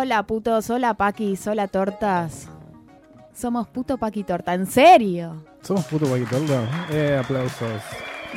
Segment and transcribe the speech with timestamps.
[0.00, 2.48] Hola putos, hola paquis, hola tortas.
[3.34, 5.42] Somos puto paqui torta, ¿en serio?
[5.60, 6.62] Somos puto Paquitorta.
[6.88, 7.82] Eh, aplausos.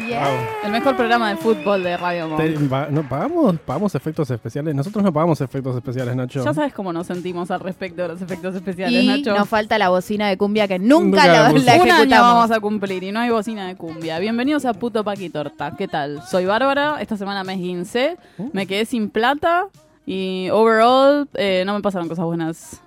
[0.09, 0.28] Yeah.
[0.64, 2.40] El mejor programa de fútbol de Radio Monk.
[2.42, 4.73] Te- pa- ¿no, ¿pagamos, ¿Pagamos efectos especiales?
[4.73, 6.44] Nosotros no pagamos efectos especiales, Nacho.
[6.44, 9.36] Ya sabes cómo nos sentimos al respecto de los efectos especiales, Y Nacho.
[9.38, 11.64] nos falta la bocina de cumbia que nunca, Nunca la, la la pusimos.
[11.75, 12.34] Un año ejecutamos.
[12.34, 14.18] vamos a cumplir y no hay bocina de cumbia.
[14.18, 15.75] Bienvenidos a Puto Paqui Torta.
[15.78, 16.23] ¿Qué tal?
[16.23, 18.18] Soy Bárbara, esta semana me esguincé,
[18.52, 19.68] me quedé sin plata
[20.05, 22.81] y overall eh, no me pasaron cosas buenas.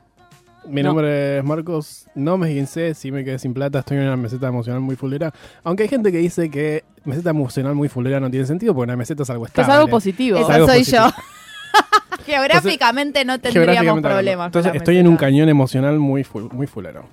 [0.67, 0.89] Mi No.
[0.89, 2.07] nombre es Marcos.
[2.15, 3.81] No me esguincé, sí me quedé sin plata.
[3.81, 5.33] Estoy en una meseta emocional muy fulera.
[5.63, 8.97] Aunque hay gente que dice que meseta emocional muy fulera no tiene sentido porque una
[8.97, 9.75] meseta es algo Que es estable.
[9.75, 10.39] algo positivo.
[10.39, 11.03] Es Esa algo soy positivo.
[11.07, 11.13] yo.
[12.27, 14.47] Geográficamente no tendríamos Geográficamente problemas.
[14.47, 17.05] Entonces estoy en un cañón emocional muy, fu- muy fulero.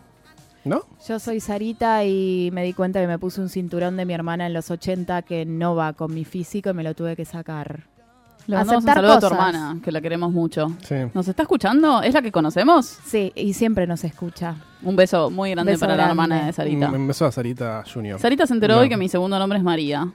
[0.63, 0.83] ¿No?
[1.07, 4.45] Yo soy Sarita y me di cuenta que me puse un cinturón de mi hermana
[4.45, 7.87] en los 80 que no va con mi físico y me lo tuve que sacar.
[8.47, 10.71] Le mandamos un saludo a tu hermana, que la queremos mucho.
[10.83, 10.95] Sí.
[11.13, 12.01] ¿Nos está escuchando?
[12.01, 12.85] ¿Es la que conocemos?
[13.05, 14.55] Sí, y siempre nos escucha.
[14.83, 16.89] Un beso muy grande Beso para la hermana de Sarita.
[16.89, 18.19] Me empezó a Sarita Junior.
[18.19, 18.79] Sarita se enteró No.
[18.81, 20.07] hoy que mi segundo nombre es María.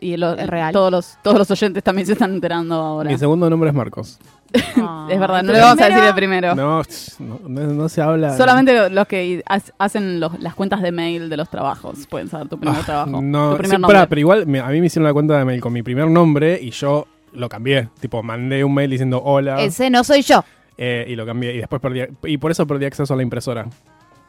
[0.00, 0.72] Y lo- ¿Es real?
[0.72, 3.10] Todos, los, todos los oyentes también se están enterando ahora.
[3.10, 4.18] Mi segundo nombre es Marcos.
[4.54, 6.54] Es verdad, no ¿Tu le vamos a decir el primero.
[6.54, 6.82] No,
[7.18, 8.36] no, no- no se habla.
[8.36, 12.48] Solamente los que ha- hacen los- las cuentas de mail de los trabajos pueden saber
[12.48, 13.20] tu primer Ah, trabajo.
[13.22, 14.06] No, tu sí, primer nombre.
[14.08, 16.58] pero igual me- a mí me hicieron la cuenta de mail con mi primer nombre
[16.60, 17.88] y yo lo cambié.
[18.00, 20.42] Tipo, mandé un mail diciendo hola Ese no soy yo.
[20.78, 21.54] eh, y lo cambié.
[21.54, 22.02] Y después perdí.
[22.24, 23.66] Y por eso perdí acceso a la impresora.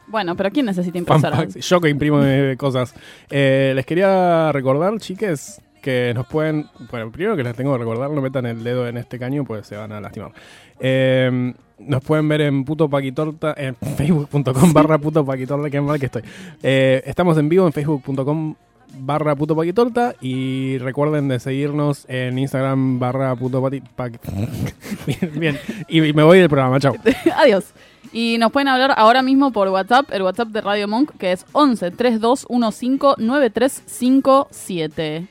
[0.06, 1.46] Bueno, pero ¿quién necesita impresora?
[1.48, 2.94] Yo que imprimo eh, cosas.
[3.30, 6.66] Eh, les quería recordar, chiques, que nos pueden.
[6.90, 9.66] Bueno, primero que les tengo que recordar, no metan el dedo en este caño, pues
[9.66, 10.32] se van a lastimar.
[10.78, 16.06] Eh, nos pueden ver en puto paquitorta, en facebook.com barra puto paquitorta, qué mal que
[16.06, 16.22] estoy.
[16.62, 18.54] Eh, estamos en vivo en facebook.com
[18.98, 23.82] barra puto paquitorta y recuerden de seguirnos en Instagram barra puto pati-
[25.06, 25.58] bien, bien.
[25.88, 26.94] Y, y me voy del programa, chao.
[27.36, 27.72] Adiós.
[28.12, 31.46] Y nos pueden hablar ahora mismo por WhatsApp, el WhatsApp de Radio Monk, que es
[31.52, 35.28] 11 3215 9357.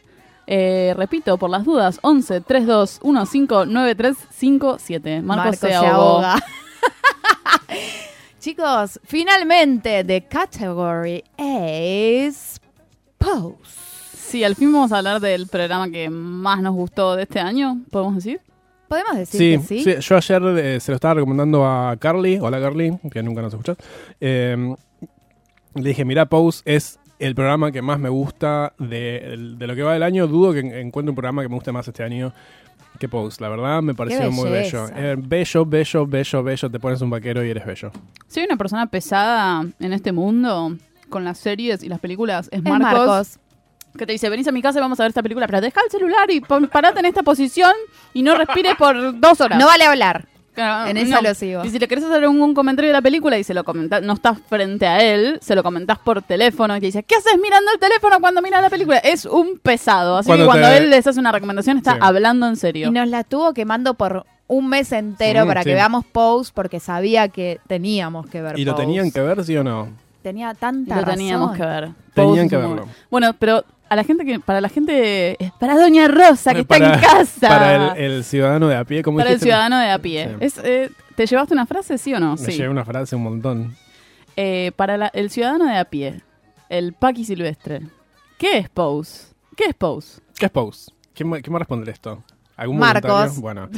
[0.52, 5.22] Eh, repito, por las dudas, 11 3215 9357.
[5.22, 6.02] Marcos Marco se se ahogó.
[6.18, 6.40] ahoga.
[8.40, 12.60] Chicos, finalmente, the category is
[13.18, 13.58] pose.
[14.18, 17.81] Sí, al fin vamos a hablar del programa que más nos gustó de este año,
[17.92, 18.40] ¿podemos decir?
[18.88, 19.84] ¿Podemos decir Sí, que sí?
[19.84, 23.54] sí, yo ayer eh, se lo estaba recomendando a Carly, hola Carly, que nunca nos
[23.54, 23.78] escuchas.
[24.22, 24.76] Eh,
[25.76, 29.84] le dije, mira, Pose es el programa que más me gusta de, de lo que
[29.84, 30.28] va del año.
[30.28, 32.34] Dudo que en- encuentre un programa que me guste más este año
[32.97, 33.41] que Pose.
[33.41, 34.88] La verdad me pareció muy bello.
[34.96, 36.69] Eh, bello, bello, bello, bello.
[36.72, 37.91] Te pones un vaquero y eres bello.
[38.28, 40.75] Si hay una persona pesada en este mundo
[41.09, 43.40] con las series y las películas, es Es Marcos, Marcos.
[43.97, 45.81] que te dice, venís a mi casa y vamos a ver esta película, pero deja
[45.84, 47.72] el celular y parate en esta posición
[48.13, 49.57] y no respires por dos horas.
[49.59, 50.28] No vale hablar.
[50.88, 51.64] En eso lo sigo.
[51.66, 54.14] Y si le querés hacer un comentario de la película y se lo comentás, no
[54.14, 57.72] estás frente a él, se lo comentás por teléfono y te dice, ¿qué haces mirando
[57.74, 58.98] el teléfono cuando miras la película?
[58.98, 60.18] Es un pesado.
[60.18, 62.00] Así Cuando que cuando te- él les hace una recomendación está Sí.
[62.02, 62.88] hablando en serio.
[62.88, 65.69] Y nos la estuvo quemando por un mes entero Sí, para sí.
[65.69, 69.56] que veamos Pose porque sabía que teníamos que ver ¿Y lo tenían que ver, sí
[69.57, 69.89] o no?
[70.24, 71.89] Tenía Y tanta lo teníamos que ver.
[72.13, 72.88] Tenían Pose que verlo.
[73.10, 77.00] Bueno, pero a la gente que, para la gente, para Doña Rosa que está en
[77.01, 77.47] casa.
[77.50, 80.27] Para el, el ciudadano de a pie, como Para el ciudadano de a pie.
[80.30, 80.36] Sí.
[80.45, 82.31] Es, eh, ¿Te llevaste una frase, sí o no?
[82.31, 82.51] Me sí.
[82.53, 83.75] llevé una frase un montón.
[84.36, 86.21] Eh, para la- el ciudadano de a pie,
[86.69, 87.81] el Paqui Silvestre,
[88.38, 89.33] ¿qué es Pose?
[89.57, 90.21] ¿Qué es Pose?
[90.38, 90.91] ¿Qué es Pose?
[91.13, 92.24] ¿Quién, me- quién me responde esto?
[92.60, 93.10] ¿Algún Marcos.
[93.10, 93.42] voluntario?
[93.42, 93.70] Bueno,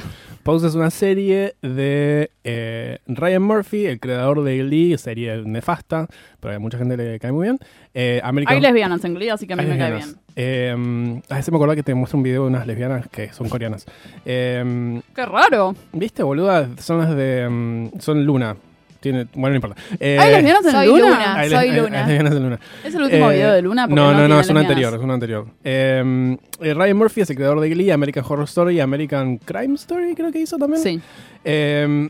[0.43, 6.07] Pose es una serie de eh, Ryan Murphy, el creador de Glee, serie nefasta,
[6.39, 7.59] pero a mucha gente le cae muy bien.
[7.93, 10.15] Eh, American Hay lesbianas en Glee, así que a mí Hay me cae lesbianas.
[10.15, 10.21] bien.
[10.35, 13.49] Eh, a veces me acordaba que te muestra un video de unas lesbianas que son
[13.49, 13.85] coreanas.
[14.25, 15.75] Eh, ¡Qué raro!
[15.93, 16.67] ¿Viste, boluda?
[16.79, 17.47] Son las de...
[17.47, 18.55] mm, son Luna.
[19.01, 19.81] Tiene, bueno, no importa.
[19.99, 20.99] Eh, ¿Hay lesbianas en Soy Luna?
[21.09, 21.35] Luna.
[21.39, 21.97] hay soy hay- Luna.
[21.99, 22.59] hay lesbianas en Luna.
[22.85, 23.87] ¿Es el último Eh, video de Luna?
[23.87, 25.47] No, no, no, tiene es un anterior, es un anterior.
[25.63, 30.13] Eh, eh, Ryan Murphy es el creador de Glee, American Horror Story, American Crime Story,
[30.15, 30.81] creo que hizo también.
[30.83, 31.01] Sí.
[31.43, 32.09] Eh,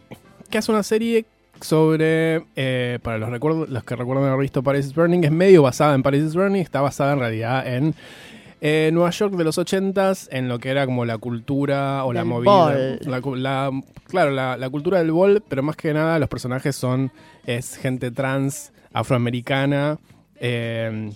[0.49, 1.25] que hace una serie
[1.61, 5.61] sobre, eh, para los, recuerdos, los que recuerdan haber visto Paris is Burning, es medio
[5.61, 7.95] basada en Paris is Burning, está basada en realidad en
[8.61, 12.23] eh, Nueva York de los 80s, en lo que era como la cultura o la
[12.23, 12.51] movida.
[12.51, 12.99] ball.
[13.05, 17.11] La, la- claro, la, la cultura del bol, pero más que nada los personajes son,
[17.45, 19.97] es gente trans, afroamericana,
[20.39, 21.11] eh,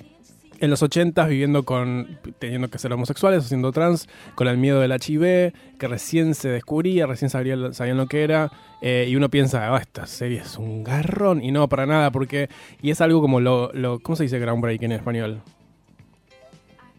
[0.62, 4.80] en los 80s viviendo con, teniendo que ser homosexuales o siendo trans, con el miedo
[4.80, 8.52] del HIV, que recién se descubría, recién sabía- sabían lo que era,
[8.82, 12.50] eh, y uno piensa, ah, esta serie es un garrón, y no, para nada, porque,
[12.82, 15.42] y es algo como lo, lo ¿cómo se dice groundbreaking en español?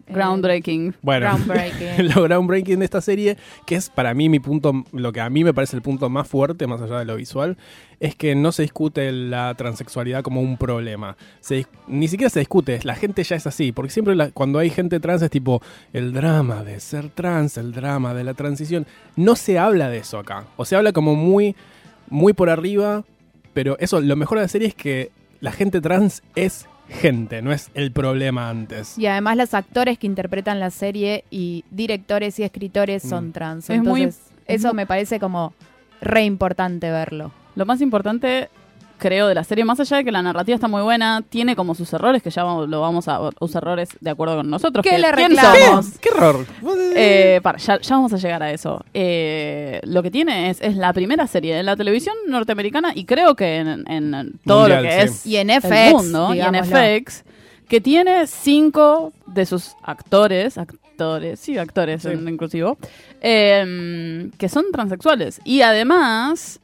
[0.09, 0.95] Groundbreaking.
[1.03, 2.09] Bueno, Groundbreaking.
[2.15, 3.37] lo groundbreaking de esta serie,
[3.67, 6.29] que es para mí mi punto, lo que a mí me parece el punto más
[6.29, 7.57] fuerte, más allá de lo visual,
[7.99, 11.17] es que no se discute la transexualidad como un problema.
[11.41, 14.71] Se ni siquiera se discute, la gente ya es así, porque siempre la- cuando hay
[14.71, 15.61] gente trans es tipo
[15.93, 18.87] el drama de ser trans, el drama de la transición.
[19.17, 21.57] No se habla de eso acá, o se habla como muy,
[22.09, 23.05] muy por arriba,
[23.55, 25.11] pero eso, lo mejor de la serie es que
[25.41, 28.99] la gente trans es gente, no es el problema antes.
[28.99, 33.33] Y además los actores que interpretan la serie y directores y escritores son Mm.
[33.33, 33.71] trans.
[33.71, 35.53] Es muy- Entonces, eso me parece como
[36.01, 37.33] re importante verlo.
[37.55, 38.49] Lo más importante,
[38.99, 41.75] creo, de la serie, más allá de que la narrativa está muy buena, tiene como
[41.75, 44.83] sus errores, que ya lo vamos a usar errores de acuerdo con nosotros.
[44.83, 45.99] ¿Qué que- le somos?
[45.99, 46.47] ¡Qué error!
[46.95, 48.85] Eh, para, ya, ya vamos a llegar a eso.
[48.95, 53.35] Eh, lo que tiene es, es la primera serie de la televisión norteamericana y creo
[53.37, 55.15] que en, en todo Mundial, lo que sí.
[55.15, 56.55] es Y en el FX, mundo y en.
[56.65, 57.25] FX,
[57.69, 62.09] que tiene cinco de sus actores, actores, sí, actores Sí.
[62.09, 62.79] en inclusivo,
[63.21, 65.41] eh, que son transexuales.
[65.45, 66.61] Y además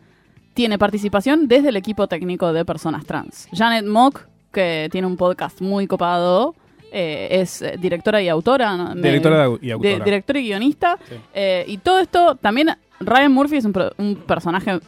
[0.54, 3.49] tiene participación desde el equipo técnico de personas trans.
[3.52, 4.22] Janet Mock,
[4.52, 6.54] que tiene un podcast muy copado,
[6.93, 8.76] eh, es eh, directora y autora.
[8.76, 8.94] ¿no?
[8.94, 9.00] Me-
[9.81, 10.99] Directora y de- y guionista.
[11.08, 11.14] Sí.
[11.34, 12.69] Eh, y todo esto, también
[13.00, 14.78] Ryan Murphy es un, pro- un personaje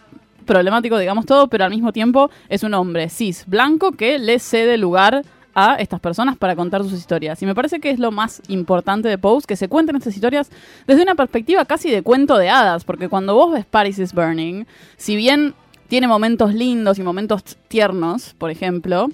[0.44, 4.76] problemático, digamos todo, pero al mismo tiempo es un hombre cis, blanco, que le cede
[4.76, 5.22] lugar
[5.55, 7.41] a estas personas para contar sus historias.
[7.43, 10.51] Y me parece que es lo más importante de Pose, que se cuenten estas historias
[10.87, 14.65] desde una perspectiva casi de cuento de hadas, porque cuando vos ves Paris is Burning,
[14.97, 15.55] si bien
[15.89, 19.09] tiene momentos lindos y momentos tiernos, por ejemplo,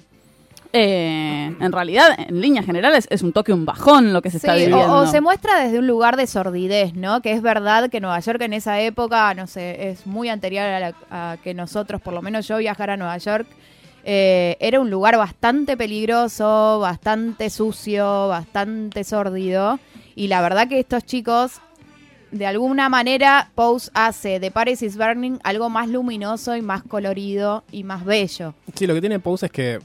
[0.73, 4.53] eh, en realidad, en líneas generales, es un toque, un bajón lo que se está
[4.53, 4.77] viviendo.
[4.79, 7.21] o, o se muestra desde un lugar de sordidez, ¿no?
[7.21, 10.79] Que es verdad que Nueva York en esa época, no sé, es muy anterior a,
[10.79, 13.47] la- a que nosotros, por lo menos yo, viajara a Nueva York.
[14.03, 19.79] Eh, era un lugar bastante peligroso, bastante sucio, bastante sórdido.
[20.15, 21.61] Y la verdad que estos chicos,
[22.31, 27.63] de alguna manera, Pose hace de Paris is Burning algo más luminoso y más colorido
[27.71, 28.53] y más bello.
[28.75, 29.79] Sí, lo que tiene Pose es que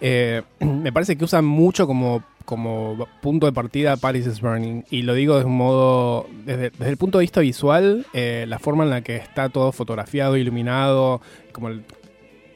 [0.00, 4.84] eh, me parece que usan mucho como, como punto de partida Paris is Burning.
[4.90, 8.58] Y lo digo de un modo, desde, desde el punto de vista visual, eh, la
[8.58, 11.20] forma en la que está todo fotografiado, iluminado,
[11.52, 11.84] como el-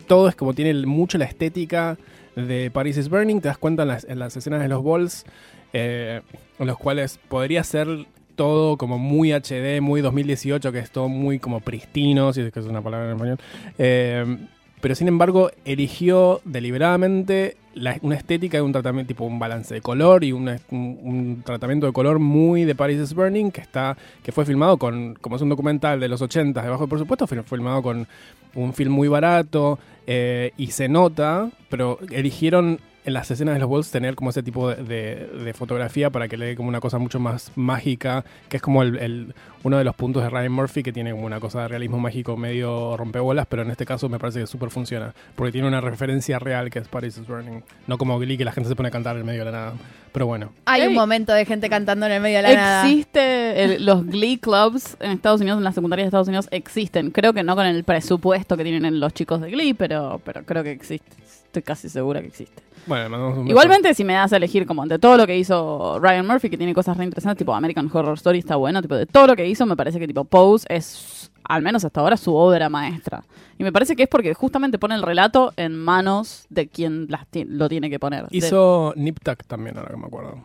[0.03, 1.97] todo es como tiene mucho la estética
[2.37, 3.41] de Paris is Burning.
[3.41, 5.25] Te das cuenta en las, en las escenas de los balls,
[5.73, 6.21] eh,
[6.59, 11.39] en los cuales podría ser todo como muy HD, muy 2018, que es todo muy
[11.39, 13.39] como pristino, si es que es una palabra en español.
[13.79, 14.39] Eh,
[14.83, 17.57] pero sin embargo eligió deliberadamente
[18.03, 21.93] una estética y un tratamiento, tipo un balance de color y un, un tratamiento de
[21.95, 25.49] color muy de Paris is Burning que está que fue filmado con, como es un
[25.49, 28.07] documental de los 80 de bajo presupuesto, fue filmado con
[28.55, 33.69] un film muy barato eh, y se nota, pero eligieron en las escenas de los
[33.69, 36.99] Bulls tener como ese tipo de, de- fotografía para que le dé como una cosa
[36.99, 40.93] mucho más mágica, que es como el- uno de los puntos de Ryan Murphy que
[40.93, 44.41] tiene como una cosa de realismo mágico medio rompebolas, pero en este caso me parece
[44.41, 48.19] que súper funciona, porque tiene una referencia real que es Paris is Burning, no como
[48.19, 49.73] Glee que la gente se pone a cantar en medio de la nada,
[50.13, 50.51] pero bueno.
[50.67, 50.95] Hay un Ey.
[50.95, 52.85] momento de gente cantando en el medio de la nada.
[52.89, 57.11] Existe el- los Glee Clubs en Estados Unidos, en las secundarias de Estados Unidos existen.
[57.11, 60.63] Creo que no con el presupuesto que tienen los chicos de Glee, pero, pero creo
[60.65, 61.11] que existe.
[61.47, 62.63] Estoy casi segura que existe.
[62.85, 63.47] Bueno, un.
[63.49, 66.57] Igualmente, si me das a elegir como de todo lo que hizo Ryan Murphy, que
[66.57, 69.47] tiene cosas re interesantes, tipo American Horror Story está bueno, tipo de todo lo que
[69.47, 73.23] hizo, me parece que tipo Pose es, al menos hasta ahora, su obra maestra.
[73.59, 77.27] Y me parece que es porque justamente pone el relato en manos de quien las
[77.27, 78.29] ti- lo tiene que poner.
[78.29, 80.39] De- Hizo Nip Tuck también, ahora que me acuerdo.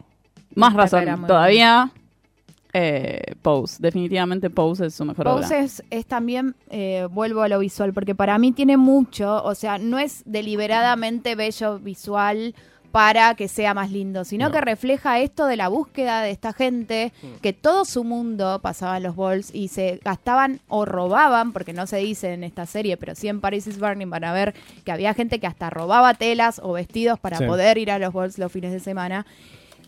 [0.56, 1.92] más razón todavía.
[2.74, 3.78] eh, Pose.
[3.80, 5.42] Definitivamente Pose es su mejor obra.
[5.42, 9.56] Pose es, es también, eh, vuelvo a lo visual, porque para mí tiene mucho, o
[9.56, 12.54] sea, no es deliberadamente bello visual
[12.92, 14.52] para que sea más lindo, sino No.
[14.52, 19.04] que refleja esto de la búsqueda de esta gente, que todo su mundo pasaba en
[19.04, 23.14] los balls y se gastaban o robaban, porque no se dice en esta serie, pero
[23.14, 24.54] sí en Paris is Burning van a ver
[24.86, 27.46] que había gente que hasta robaba telas o vestidos para Sí.
[27.46, 29.26] poder ir a los balls los fines de semana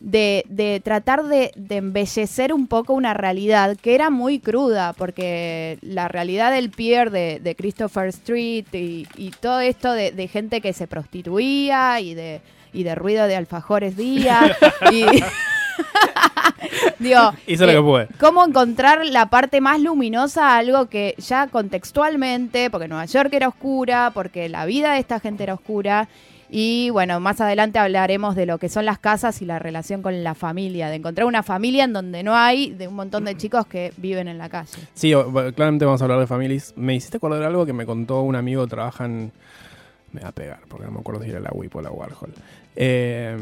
[0.01, 5.77] de, de tratar de, de embellecer un poco una realidad que era muy cruda, porque
[5.81, 10.61] la realidad del pier de, de Christopher Street y, y todo esto de, de gente
[10.61, 12.39] que se prostituía y de,
[12.73, 14.55] y de ruido de alfajores día.
[14.91, 15.05] y,
[16.99, 18.07] digo, Hice lo eh, que pude.
[18.19, 23.47] cómo encontrar la parte más luminosa a algo que ya contextualmente, porque Nueva York era
[23.47, 26.07] oscura, porque la vida de esta gente era oscura.
[26.51, 30.23] Y bueno, más adelante hablaremos de lo que son las casas y la relación con
[30.23, 33.67] la familia, de encontrar una familia en donde no hay de un montón de chicos
[33.67, 34.71] que viven en la calle.
[34.95, 35.13] Sí,
[35.55, 36.73] claramente vamos a hablar de familias.
[36.75, 39.31] Me hiciste acordar algo que me contó un amigo que trabaja en...
[40.11, 42.33] Me va a pegar, porque no me acuerdo si era la WIP o la Warhol.
[42.79, 43.37] Eh,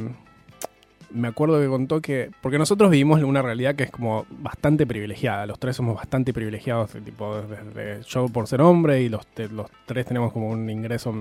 [1.11, 2.31] me acuerdo que contó que...
[2.41, 5.45] Porque nosotros vivimos una realidad que es como bastante privilegiada.
[5.45, 10.05] Los tres somos bastante privilegiados, tipo, desde yo por ser hombre y los, los tres
[10.05, 11.13] tenemos como un ingreso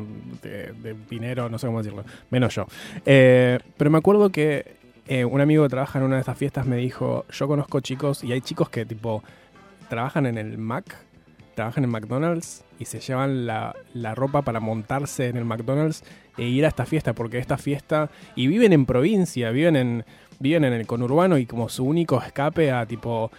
[0.43, 2.67] de, de dinero, no sé cómo decirlo, menos yo.
[3.05, 6.67] Eh, pero me acuerdo que eh, un amigo que trabaja en una de estas fiestas
[6.67, 9.23] me dijo, yo conozco chicos y hay chicos que tipo
[9.89, 10.97] trabajan en el Mac,
[11.57, 16.05] trabajan en McDonald's y se llevan la, la ropa para montarse en el McDonald's
[16.39, 20.05] e ir a esta fiesta, porque esta fiesta, y viven en provincia, viven en,
[20.39, 23.31] viven en el conurbano y como su único escape a tipo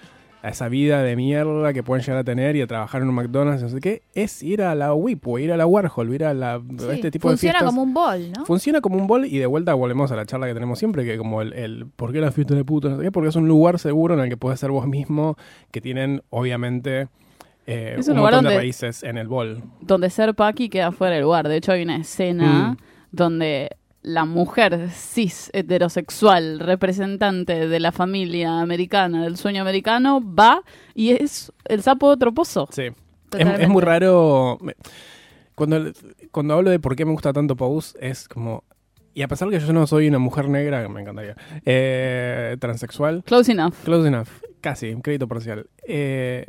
[0.44, 3.16] a esa vida de mierda que pueden llegar a tener y a trabajar en un
[3.16, 6.24] McDonald's, no sé qué, es ir a la WIP o ir a la Warhol, ir
[6.24, 7.70] a la, Sí, este tipo de funciona fiestas.
[7.70, 8.46] como un bol, ¿no?
[8.46, 11.18] Funciona como un bol y de vuelta volvemos a la charla que tenemos siempre, que
[11.18, 12.88] como el, el ¿por qué la fiesta de puto?
[12.90, 15.38] No sé qué, porque es un lugar seguro en el que puedes ser vos mismo,
[15.72, 17.08] que tienen obviamente
[17.68, 19.62] eh, Es un, un lugar montón de raíces en el bol.
[19.82, 21.48] donde ser Paki queda fuera del lugar.
[21.48, 22.78] De hecho, hay una escena Mm.
[23.12, 23.70] donde
[24.02, 30.62] la mujer cis heterosexual representante de la familia americana, del sueño americano, va
[30.96, 32.68] y es el sapo de otro pozo.
[32.72, 32.84] Sí.
[33.38, 34.58] Es, muy raro.
[35.56, 35.92] Cuando,
[36.32, 38.64] cuando hablo de por qué me gusta tanto Pose, es como.
[39.14, 43.24] Y a pesar que yo no soy una mujer negra, que me encantaría, eh, transexual,
[43.26, 43.74] Close enough.
[43.84, 44.30] Close enough.
[44.62, 45.68] Casi, un crédito parcial.
[45.88, 46.46] Eh,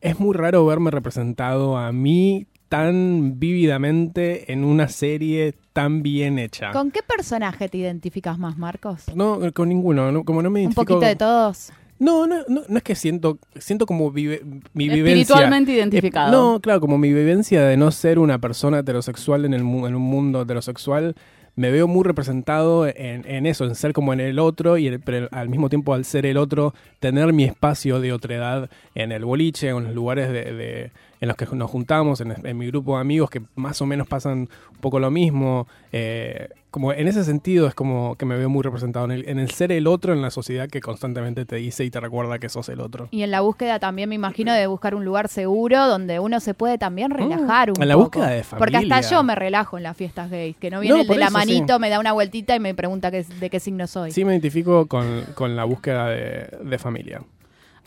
[0.00, 6.70] es muy raro verme representado a mí tan vívidamente en una serie tan bien hecha.
[6.72, 9.04] ¿Con qué personaje te identificas más, Marcos?
[9.14, 10.12] No, con ninguno.
[10.12, 10.84] no- como no me Un identifico...
[10.94, 11.72] poquito de todos.
[11.98, 14.42] No, no, no, no es que siento, siento como vive-
[14.72, 15.20] mi vivencia.
[15.22, 16.28] Espiritualmente identificado.
[16.28, 19.86] Eh, no, claro, como mi vivencia de no ser una persona heterosexual en, el, mu-
[19.86, 21.14] en un mundo heterosexual,
[21.60, 24.98] me veo muy representado en, en eso, en ser como en el otro, y el-
[25.00, 29.26] pero al mismo tiempo al ser el otro, tener mi espacio de otredad en el
[29.26, 30.90] boliche, en los lugares de, de-
[31.20, 34.08] en los que nos juntamos, en, en mi grupo de amigos que más o menos
[34.08, 34.38] pasan
[34.72, 35.66] un poco lo mismo.
[35.92, 39.40] eh, como en ese sentido es como que me veo muy representado en el, en
[39.40, 42.48] el ser el otro en la sociedad que constantemente te dice y te recuerda que
[42.48, 43.08] sos el otro.
[43.10, 46.54] Y en la búsqueda también me imagino de buscar un lugar seguro donde uno se
[46.54, 47.82] puede también relajar un Mm.
[47.82, 48.04] en la poco.
[48.04, 49.10] búsqueda de Porque hasta familia.
[49.10, 51.74] yo me relajo en las fiestas gays, que no viene No, el de la manito,
[51.74, 51.80] sí.
[51.80, 54.12] me da una vueltita y me pregunta qué, de qué signo soy.
[54.12, 57.20] Sí me identifico con, con la búsqueda de, de familia.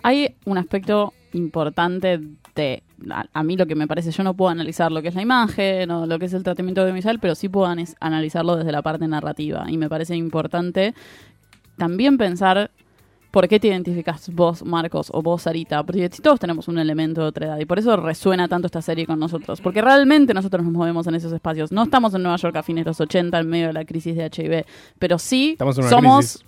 [0.03, 2.19] Hay un aspecto importante
[2.53, 2.83] de.
[3.12, 5.22] A, a mí lo que me parece, yo no puedo analizar lo que es la
[5.22, 9.07] imagen o lo que es el tratamiento audiovisual, pero sí puedo analizarlo desde la parte
[9.07, 9.65] narrativa.
[9.67, 10.93] Y me parece importante
[11.77, 12.72] también pensar
[13.31, 15.83] por qué te identificas vos, Marcos, o vos, Sarita.
[15.83, 17.60] Porque si todos tenemos un elemento de otra edad.
[17.60, 19.60] Y por eso resuena tanto esta serie con nosotros.
[19.60, 21.72] Porque realmente nosotros nos movemos en esos espacios.
[21.72, 24.15] No estamos en Nueva York a fines de los 80 en medio de la crisis
[24.15, 24.65] de HIV.
[25.00, 25.57] Pero sí
[25.89, 26.45] somos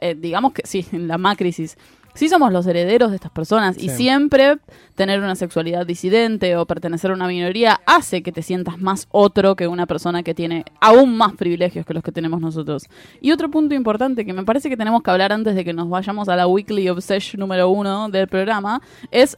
[0.00, 1.76] eh, digamos que sí, en la macrisis.
[2.16, 4.56] Sí somos los herederos de estas personas y siempre
[4.94, 9.54] tener una sexualidad disidente o pertenecer a una minoría hace que te sientas más otro
[9.54, 12.84] que una persona que tiene aún más privilegios que los que tenemos nosotros.
[13.20, 15.90] Y otro punto importante que me parece que tenemos que hablar antes de que nos
[15.90, 18.80] vayamos a la Weekly Obsession número uno del programa
[19.10, 19.36] es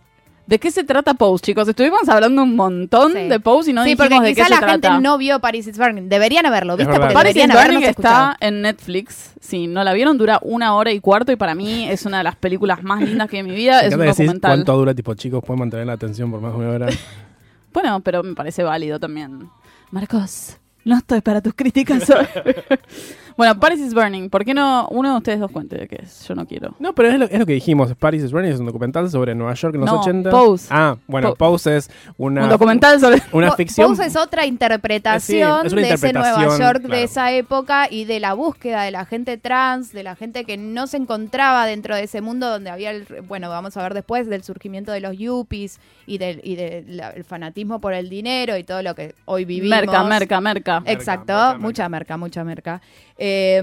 [0.48, 1.68] ¿de qué se trata Pose, chicos?
[1.68, 3.28] Estuvimos hablando un montón Sí.
[3.28, 5.00] de Pose y no sí, dijimos porque de qué quizá se la gente trata.
[5.00, 6.08] no vio Paris is Burning.
[6.08, 7.06] Deberían haberlo visto verdad.
[7.08, 8.34] porque Paris is Burning está escuchado.
[8.40, 9.34] en Netflix.
[9.40, 12.24] Si no la vieron, dura una hora y cuarto y para mí es una de
[12.24, 13.80] las películas más lindas que vi en mi vida.
[13.82, 14.50] Es un documental.
[14.50, 16.86] cuánto dura, tipo, chicos, pueden mantener la atención por más de una hora.
[17.70, 19.50] Bueno, pero me parece válido también.
[19.90, 22.26] Marcos, no estoy para tus críticas hoy.
[23.38, 24.28] Bueno, Paris is Burning.
[24.28, 26.26] ¿Por qué no uno de ustedes dos cuente de qué es?
[26.28, 26.74] Yo no quiero.
[26.80, 27.94] No, pero es lo, es lo que dijimos.
[27.94, 30.28] Paris is Burning es un documental sobre Nueva York en los No, 80.
[30.30, 30.66] Pose.
[30.70, 33.22] Ah, bueno, Po- Pose es una, Un documental sobre...
[33.32, 33.90] una ficción.
[33.90, 36.88] Pose es otra interpretación Sí, es una de ese Nueva York claro.
[36.88, 40.56] de esa época y de la búsqueda de la gente trans, de la gente que
[40.56, 44.28] no se encontraba dentro de ese mundo donde había, el, bueno, vamos a ver después
[44.28, 48.56] del surgimiento de los yuppies y del y del la- el fanatismo por el dinero
[48.56, 49.78] y todo lo que hoy vivimos.
[49.78, 50.82] Merca, merca, merca.
[50.86, 52.80] Exacto, Merca, merca, mucha merca, mucha merca.
[53.18, 53.60] Eh,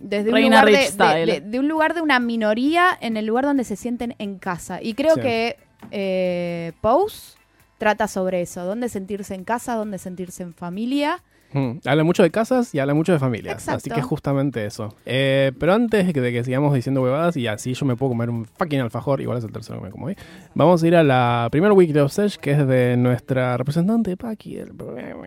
[0.00, 1.26] desde un Reina lugar de, Rich style.
[1.26, 4.38] de- de- de un lugar de una minoría en el lugar donde se sienten en
[4.38, 4.82] casa.
[4.82, 5.20] Y creo Sí.
[5.20, 5.56] que
[5.90, 7.36] eh, Pose
[7.78, 11.22] trata sobre eso, dónde sentirse en casa, dónde sentirse en familia.
[11.52, 13.54] Mm, Habla mucho de casas y habla mucho de familias.
[13.54, 13.76] Exacto.
[13.78, 14.94] Así que es justamente eso.
[15.06, 18.30] Eh, pero antes de que, de sigamos diciendo huevadas y así yo me puedo comer
[18.30, 20.16] un fucking alfajor, igual es el tercero que me como hoy,
[20.54, 24.58] vamos a ir a la primera Weekly of Sesh, que es de nuestra representante Paki.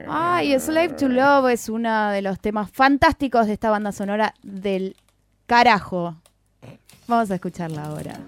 [0.08, 4.96] Ay, Slave to Love es uno de los temas fantásticos de esta banda sonora del
[5.46, 6.16] carajo.
[7.08, 8.20] Vamos a escucharla ahora.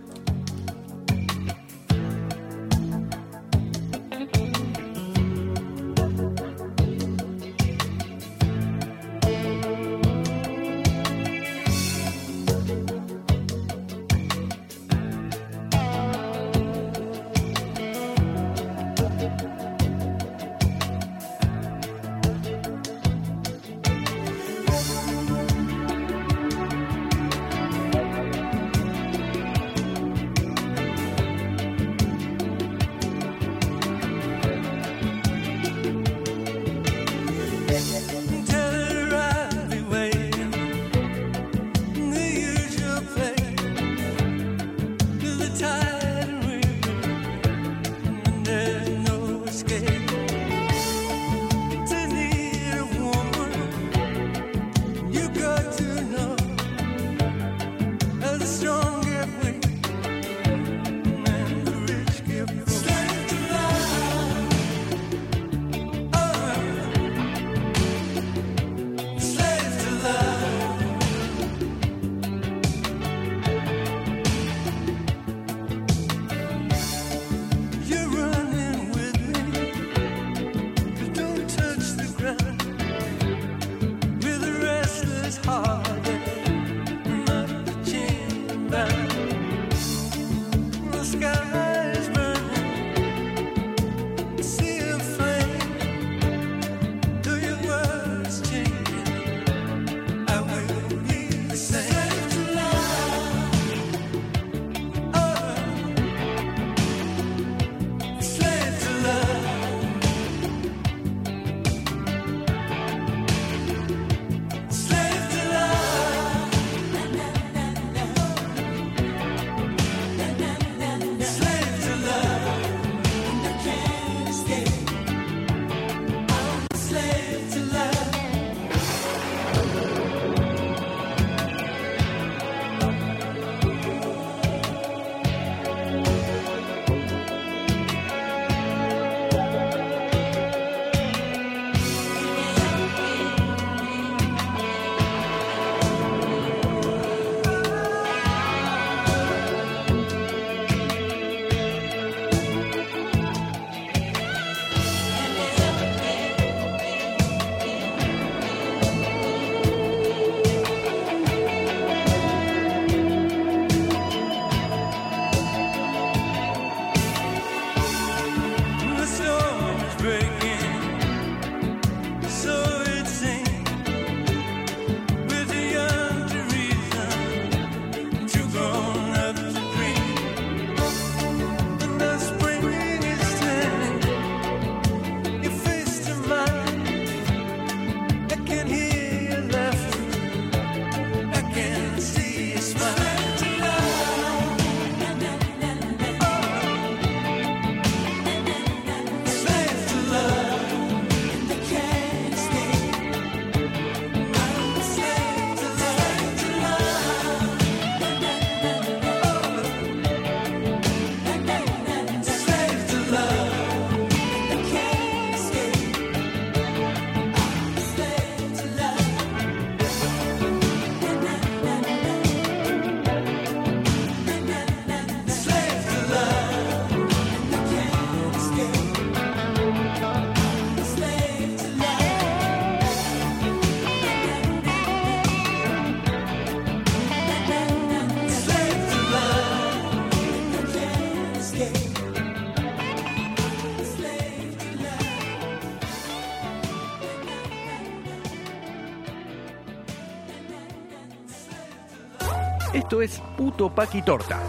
[253.58, 254.40] Es Puto Paqui Torta.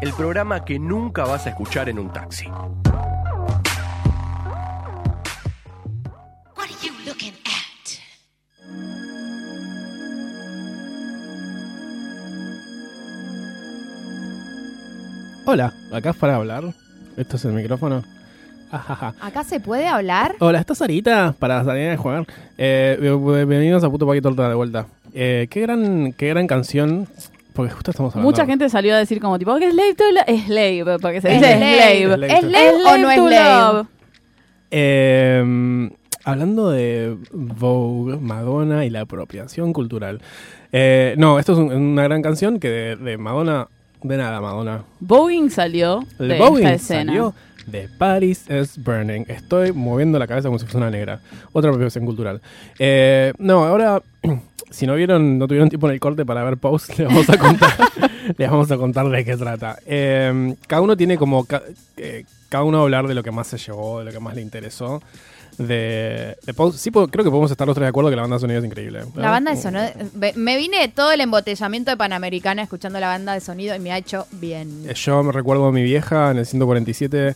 [0.00, 2.46] El programa que nunca vas a escuchar en un taxi.
[15.44, 16.62] Hola, acá es para hablar.
[17.16, 18.04] Esto es el micrófono.
[18.70, 19.14] Ajaja.
[19.20, 20.36] ¿Acá se puede hablar?
[20.38, 21.34] Hola, ¿estás Sarita?
[21.36, 22.26] Para salir a jugar.
[22.56, 24.86] Eh, bienvenidos a Puto Paquito Torta de vuelta.
[25.12, 27.08] Eh, qué gran, qué gran canción.
[27.52, 28.30] Porque justo estamos hablando.
[28.30, 30.46] Mucha gente salió a decir como tipo, ¿qué es slave to love?
[30.46, 32.14] Slave, porque se Es dice slave.
[32.14, 32.26] slave.
[32.34, 33.84] ¿Es slave o no es slave?
[34.70, 35.90] Eh,
[36.24, 40.20] hablando de Vogue, Madonna y la apropiación cultural.
[40.72, 43.68] Eh, no, esto es un- una gran canción que de, de Madonna,
[44.02, 44.84] de nada Madonna.
[45.00, 47.12] Boeing salió de Boeing esta escena.
[47.12, 47.34] salió
[47.66, 49.24] de Paris is Burning.
[49.28, 51.20] Estoy moviendo la cabeza como si fuese una negra.
[51.52, 52.40] Otra apropiación cultural.
[52.78, 54.02] Eh, no, ahora,
[54.70, 57.38] si no vieron, no tuvieron tiempo en el corte para ver post, les vamos a
[57.38, 57.72] contar,
[58.36, 59.78] les vamos a contar de qué trata.
[59.86, 61.46] Eh, cada uno tiene como,
[61.96, 64.42] eh, cada uno hablar de lo que más se llevó, de lo que más le
[64.42, 65.02] interesó.
[65.58, 66.78] De, de Pose.
[66.78, 68.58] Sí, puedo- creo que podemos estar los tres de acuerdo que la banda de sonido
[68.60, 69.00] es increíble.
[69.14, 69.84] La banda de sonido.
[70.14, 73.92] ve- Me vine todo el embotellamiento de Panamericana escuchando la banda de sonido y me
[73.92, 74.84] ha hecho bien.
[74.88, 77.34] Eh, Yo me recuerdo a mi vieja en el 147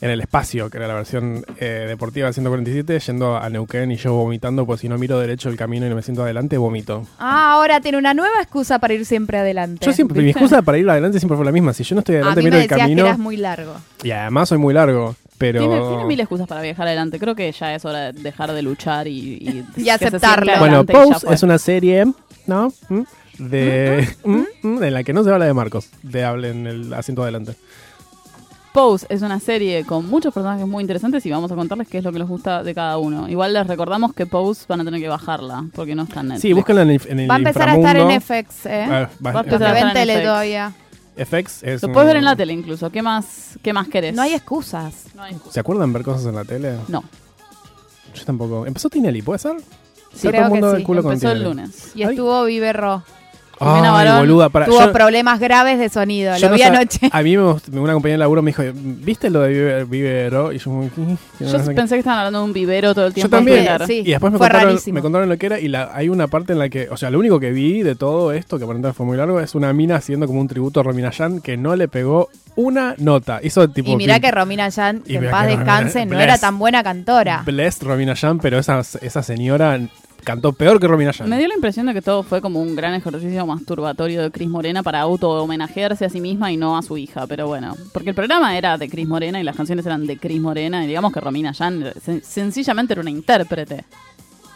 [0.00, 3.96] en el espacio, que era la versión eh, deportiva del 147, yendo a Neuquén y
[3.96, 7.06] yo vomitando, pues si no miro derecho el camino y no me siento adelante, vomito.
[7.20, 9.86] Ah, ahora tiene una nueva excusa para ir siempre adelante.
[9.86, 11.72] Yo siempre, mi excusa para ir adelante siempre fue la misma.
[11.72, 13.04] Si yo no estoy A adelante, mí miro me el decías que camino.
[13.06, 13.74] eras muy largo.
[14.02, 15.14] Y además soy muy largo.
[15.42, 15.60] Pero.
[15.60, 17.18] Tiene, tiene mil excusas para viajar adelante.
[17.18, 20.18] Creo que ya es hora de dejar de luchar y, y, Y siente
[20.58, 22.06] Bueno, Pose es una serie,
[22.46, 22.72] ¿no?
[22.88, 23.00] ¿Mm?
[23.38, 24.08] De.
[24.24, 24.42] ¿Mm?
[24.62, 24.82] ¿Mm?
[24.84, 27.54] En la que no se habla de Marcos, de hable en el asiento adelante.
[28.72, 32.04] Pose es una serie con muchos personajes muy interesantes y vamos a contarles qué es
[32.04, 33.28] lo que les gusta de cada uno.
[33.28, 36.42] Igual les recordamos que Pose van a tener que bajarla porque no está en Netflix.
[36.42, 38.20] Sí, búsquenla en el, en el Va a empezar a estar en.
[38.20, 38.86] FX, ¿eh?
[38.88, 40.24] Ah, va- Va a empezar a estar en tele FX.
[40.24, 40.72] todavía.
[41.16, 41.82] FX es.
[41.82, 42.90] Lo un- puedes ver en la tele incluso.
[42.90, 44.14] ¿Qué más, qué más querés?
[44.14, 45.06] No hay excusas.
[45.14, 45.52] No hay excusa.
[45.54, 46.76] ¿Se acuerdan ver cosas en la tele?
[46.88, 47.02] No.
[48.14, 48.66] Yo tampoco.
[48.66, 49.56] ¿Empezó Tinelli, puede ser?
[50.14, 50.84] Sí, creo todo el mundo que del sí.
[50.86, 51.56] culo con Empezó el Tinelli.
[51.56, 51.92] lunes.
[51.96, 52.10] Y Ay.
[52.10, 53.02] estuvo Viverro.
[53.58, 54.66] Jimena Ay, Barón boluda, para.
[54.66, 56.34] Tuvo yo- problemas graves de sonido.
[56.36, 57.08] yo Lo no vi anoche.
[57.12, 60.52] A mí me, una compañera de laburo me dijo, ¿viste lo de Vive- Vivero?
[60.52, 61.74] Y yo, como, no Yo qué.
[61.74, 63.36] pensé que estaban hablando de un vivero todo el Yo tiempo.
[63.36, 63.68] también.
[63.86, 64.02] Sí.
[64.04, 64.94] Y después me Fue contaron, rarísimo.
[64.96, 67.10] me contaron lo que era y la- hay una parte en la que, o sea,
[67.10, 69.96] lo único que vi de todo esto, que aparentemente fue muy largo, es una mina
[69.96, 73.40] haciendo como un tributo a Romina Yan que no le pegó una nota.
[73.42, 73.90] Hizo tipo...
[73.90, 76.22] Y mirá que Romina Yan, que en paz Romina- descanse, no Bless.
[76.24, 77.42] era tan buena cantora.
[77.46, 79.78] Blessed Romina Yan, pero esa, esa señora
[80.24, 81.28] cantó peor que Romina Yan.
[81.28, 84.48] Me dio la impresión de que todo fue como un gran ejercicio masturbatorio de Cris
[84.48, 87.26] Morena para auto-homenajearse a sí misma y no a su hija.
[87.26, 90.40] Pero bueno, porque el programa era de Cris Morena y las canciones eran de Cris
[90.40, 90.84] Morena.
[90.84, 93.84] Y digamos que Romina Yan sen- sencillamente era una intérprete.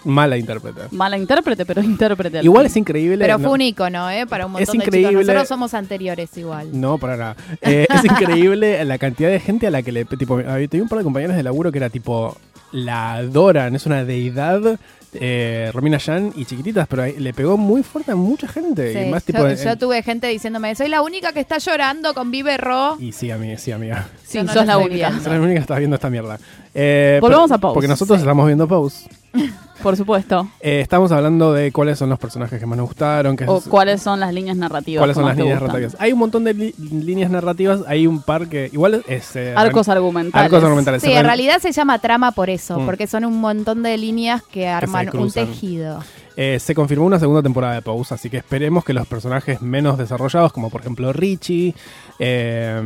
[0.04, 0.82] Mala intérprete.
[0.92, 2.38] Mala intérprete, pero intérprete.
[2.38, 2.70] al Igual fin.
[2.70, 3.18] es increíble.
[3.24, 4.24] Pero no- fue un icono, ¿eh?
[4.26, 5.08] Para un montón Es de increíble.
[5.10, 5.26] chicos.
[5.26, 6.68] Nosotros somos anteriores igual.
[6.80, 7.36] No, para nada.
[7.60, 10.04] Eh, es increíble la cantidad de gente a la que le...
[10.04, 12.36] Tipo, había- tenía un par de compañeros de laburo que era tipo...
[12.72, 14.78] La adoran, es una deidad.
[15.14, 18.92] Eh, Romina Yan y chiquititas, pero le pegó muy fuerte a mucha gente.
[18.92, 19.46] Sí, Y más yo, tipo...
[19.48, 22.96] en- yo tuve gente diciéndome, soy la única que está llorando con Vive Ro.
[23.00, 24.06] Y sí, amiga, sí, amiga.
[24.24, 25.10] Sí, yo no sos la única.
[25.12, 26.38] Sos la única que está viendo esta mierda.
[26.74, 27.74] Eh, Volvamos pero- a Pose.
[27.74, 28.22] Porque nosotros Sí.
[28.22, 29.08] estamos viendo Pose.
[29.82, 30.48] Por supuesto.
[30.60, 33.36] Eh, estamos hablando de cuáles son los personajes que más nos gustaron.
[33.46, 35.00] O es- cuáles son las líneas narrativas.
[35.02, 35.76] cuáles que son más las te líneas gustan.
[35.80, 36.02] narrativas.
[36.02, 37.80] Hay un montón de li- líneas narrativas.
[37.86, 38.70] Hay un par que...
[38.72, 39.36] Igual es...
[39.36, 40.46] eh, Arcos argumentales.
[40.46, 41.02] Arcos argumentales.
[41.02, 42.86] Sí, en Real- realidad se llama trama por eso, Mm.
[42.86, 46.02] porque son un montón de líneas que arman un tejido.
[46.38, 49.98] Eh, se confirmó una segunda temporada de Pose, así que esperemos que los personajes menos
[49.98, 51.74] desarrollados, como por ejemplo Richie,
[52.18, 52.82] eh,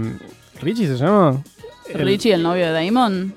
[0.61, 1.43] ¿Richie se llama?
[1.89, 3.35] El- Richie, el novio de Damon.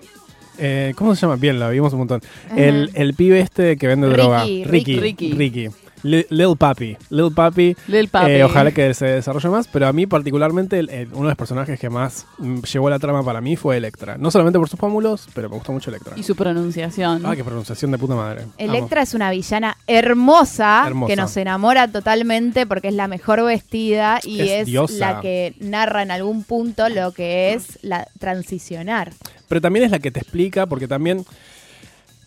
[0.57, 1.35] Eh, ¿Cómo se llama?
[1.35, 2.21] Bien, lo vimos un montón.
[2.55, 4.43] El, el pibe este que vende Ricky, droga.
[4.43, 4.99] Ricky.
[4.99, 5.33] Ricky.
[5.33, 5.69] Ricky.
[6.03, 6.97] Li- Lil Papi.
[7.09, 7.75] Lil Papi.
[7.87, 8.31] Lil Papi.
[8.31, 11.37] eh, ojalá que se desarrolle más, pero a mí particularmente el- el- uno de los
[11.37, 14.17] personajes que más mm, llevó la trama para mí fue Electra.
[14.17, 16.13] No solamente por sus pómulos, pero me gustó mucho Electra.
[16.17, 17.25] Y su pronunciación.
[17.25, 18.41] Ah, qué pronunciación de puta madre.
[18.43, 18.51] Amo.
[18.57, 21.09] Electra es una villana hermosa, Hermosa.
[21.09, 25.13] que nos enamora totalmente porque es la mejor vestida y Es es, diosa.
[25.13, 29.11] la que narra en algún punto lo que es la transicionar.
[29.47, 31.25] Pero también es la que te explica, porque también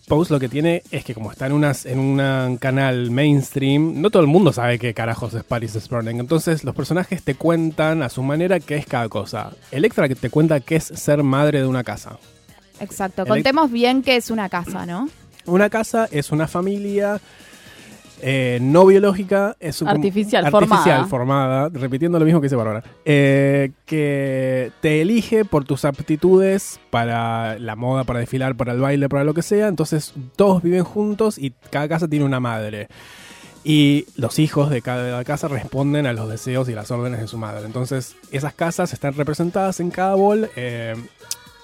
[0.06, 4.10] Pose lo que tiene es que como está en, unas, en un canal mainstream, no
[4.10, 6.20] todo el mundo sabe qué carajos es Paris is Burning.
[6.20, 9.50] Entonces los personajes te cuentan a su manera qué es cada cosa.
[9.72, 12.18] Electra que te cuenta qué es ser madre de una casa.
[12.78, 13.26] Exacto.
[13.26, 15.08] Contemos bien que es una casa, ¿no?
[15.44, 17.20] Una casa es una familia
[18.22, 21.06] eh, no biológica, es Artificial, artificial, formada.
[21.06, 27.58] formada, repitiendo lo mismo que dice Bárbara, eh, que te elige por tus aptitudes para
[27.58, 29.68] la moda, para desfilar, para el baile, para lo que sea.
[29.68, 32.88] Entonces todos viven juntos y cada casa tiene una madre.
[33.68, 37.36] Y los hijos de cada casa responden a los deseos y las órdenes de su
[37.36, 37.66] madre.
[37.66, 40.94] Entonces, esas casas están representadas en cada bol eh,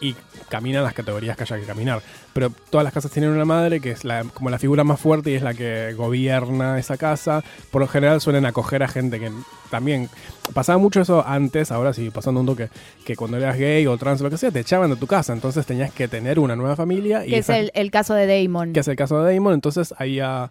[0.02, 0.16] y
[0.48, 2.02] caminan las categorías que haya que caminar.
[2.34, 5.30] Pero todas las casas tienen una madre que es la, como la figura más fuerte
[5.30, 7.44] y es la que gobierna esa casa.
[7.70, 9.30] Por lo general suelen acoger a gente que
[9.70, 10.10] también
[10.52, 12.68] pasaba mucho eso antes, ahora sigue pasando un toque,
[13.04, 15.32] que cuando eras gay o trans o lo que sea, te echaban de tu casa.
[15.32, 17.24] Entonces tenías que tener una nueva familia.
[17.24, 18.72] Y Que es el caso de Damon.
[18.72, 20.50] que es el caso de Damon, entonces ahí ah,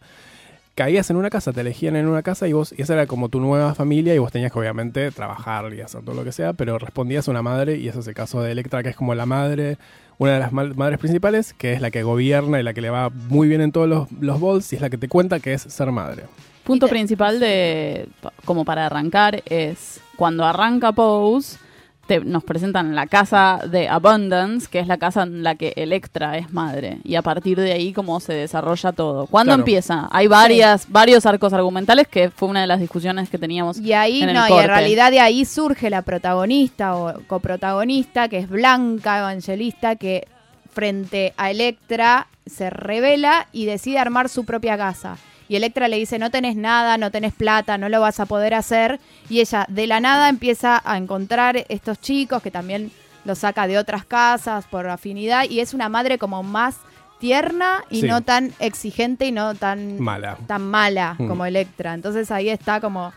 [0.76, 3.30] caías en una casa, te elegían en una casa y vos, y esa era como
[3.30, 6.54] tu nueva familia y vos tenías que obviamente trabajar y hacer todo lo que sea,
[6.54, 9.14] pero respondías a una madre y ese es el caso de Electra, que es como
[9.16, 9.78] la madre,
[10.18, 13.10] una de las madres principales, que es la que gobierna y la que le va
[13.10, 15.62] muy bien en todos los, los balls y es la que te cuenta que es
[15.64, 16.24] ser madre.
[16.64, 18.08] Punto principal de,
[18.46, 21.58] como para arrancar, es cuando arranca Pose,
[22.08, 26.38] te- nos presentan la casa de Abundance, que es la casa en la que Electra
[26.38, 26.98] es madre.
[27.04, 29.28] Y a partir de ahí, cómo se desarrolla todo.
[29.28, 29.62] ¿Cuándo Claro.
[29.62, 30.08] empieza?
[30.12, 33.78] Hay varias, varios arcos argumentales, que fue una de las discusiones que teníamos.
[33.80, 38.28] Y ahí, en el no, y en realidad de ahí surge la protagonista o coprotagonista,
[38.28, 40.28] que es Blanca Evangelista, que
[40.74, 45.18] frente a Electra se revela y decide armar su propia casa.
[45.52, 48.54] Y Electra le dice, no tenés nada, no tenés plata, no lo vas a poder
[48.54, 49.02] hacer.
[49.30, 52.90] Y ella de la nada empieza a encontrar estos chicos que también
[53.26, 55.44] los saca de otras casas por afinidad.
[55.50, 56.78] Y es una madre como más
[57.20, 58.08] tierna y Sí.
[58.08, 60.38] no tan exigente y no tan Mala.
[60.48, 61.28] tan mala Mm.
[61.28, 61.94] como Electra.
[61.96, 63.12] Entonces ahí está como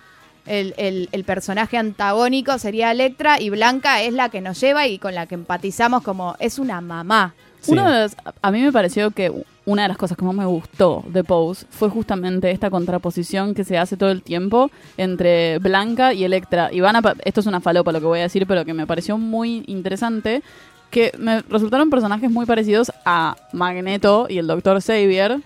[0.45, 4.99] el, el- el personaje antagónico sería Electra y Blanca es la que nos lleva y
[4.99, 7.33] con la que empatizamos como es una mamá.
[7.65, 7.73] Sí.
[7.73, 9.33] Uno de los- a mí me pareció que
[9.67, 13.65] una de las cosas que más me gustó de Pose fue justamente esta contraposición que
[13.65, 16.71] se hace todo el tiempo entre Blanca y Electra.
[16.73, 18.87] Y van a esto es una falopa lo que voy a decir, pero que me
[18.87, 20.43] pareció muy interesante,
[20.91, 25.39] que me resultaron personajes muy parecidos a Magneto y el Doctor Xavier,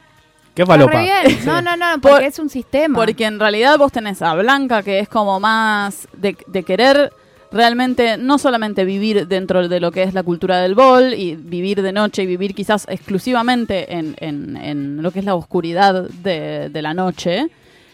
[0.54, 1.00] ¿Qué falopa?
[1.00, 1.38] bien.
[1.46, 2.96] No, no, no, porque Por- es un sistema.
[2.98, 7.12] Porque en realidad vos tenés a Blanca, que es como más de, de querer
[7.50, 11.80] realmente no solamente vivir dentro de lo que es la cultura del bol y vivir
[11.82, 16.68] de noche y vivir quizás exclusivamente en, en- en lo que es la oscuridad de,
[16.68, 17.46] de la noche,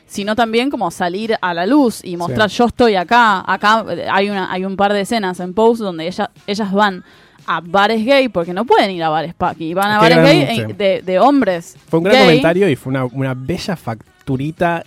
[0.07, 4.29] sino también como salir a la luz y mostrar yo estoy acá, acá eh, hay
[4.29, 7.05] una hay un par de escenas en Pose donde ella, ellas van
[7.47, 11.03] a bares gay porque no pueden ir a bares paqui, van a bares gay de,
[11.03, 11.77] de hombres.
[11.89, 12.27] Fue un gran gay.
[12.27, 14.83] comentario y fue una, una bella facturita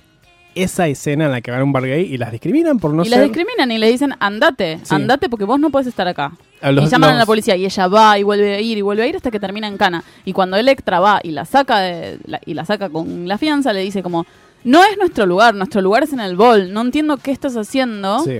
[0.63, 3.03] esa escena en la que van a un bar gay y las discriminan por no
[3.03, 3.19] y ser...
[3.19, 4.95] las discriminan y le dicen, andate, Sí.
[4.95, 6.31] andate porque vos no puedes estar acá.
[6.71, 9.03] los- y llaman a la policía y ella va y vuelve a ir y vuelve
[9.03, 10.03] a ir hasta que termina en cana.
[10.25, 13.73] Y cuando Electra va y la saca de, la- y la saca con la fianza,
[13.73, 14.25] le dice como,
[14.63, 18.19] no es nuestro lugar, nuestro lugar es en el bol, no entiendo qué estás haciendo,
[18.21, 18.39] Sí.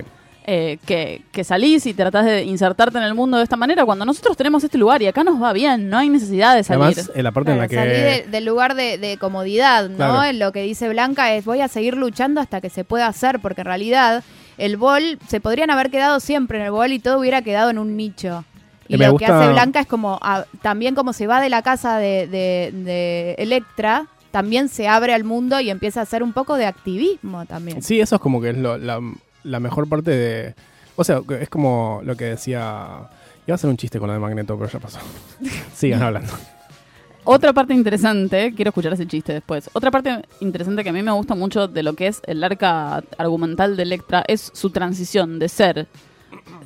[0.50, 4.06] Eh, que, que salís y tratás de insertarte en el mundo de esta manera cuando
[4.06, 6.84] nosotros tenemos este lugar y acá nos va bien, no hay necesidad de salir.
[6.84, 7.74] Además, en la parte en la que...
[7.74, 9.96] salí de- del lugar de, de comodidad, ¿no?
[9.96, 10.24] Claro.
[10.24, 13.40] En Lo que dice Blanca es voy a seguir luchando hasta que se pueda hacer,
[13.40, 14.24] porque en realidad
[14.56, 17.76] el bol, se podrían haber quedado siempre en el bol y todo hubiera quedado en
[17.78, 18.42] un nicho.
[18.88, 21.50] Y Me lo gusta- que hace Blanca es como, ah, también como se va de
[21.50, 26.22] la casa de, de, de Electra, también se abre al mundo y empieza a hacer
[26.22, 27.82] un poco de activismo también.
[27.82, 28.98] Sí, eso es como que es lo- la,
[29.44, 30.54] la mejor parte de...
[30.96, 33.08] O sea, es como lo que decía...
[33.46, 34.98] Iba a hacer un chiste con lo de Magneto, pero ya pasó.
[35.74, 36.32] Sigan hablando.
[37.24, 39.68] Otra parte interesante, quiero escuchar ese chiste después.
[39.74, 43.02] Otra parte interesante que a mí me gusta mucho de lo que es el arca
[43.18, 45.86] argumental de Electra es su transición de ser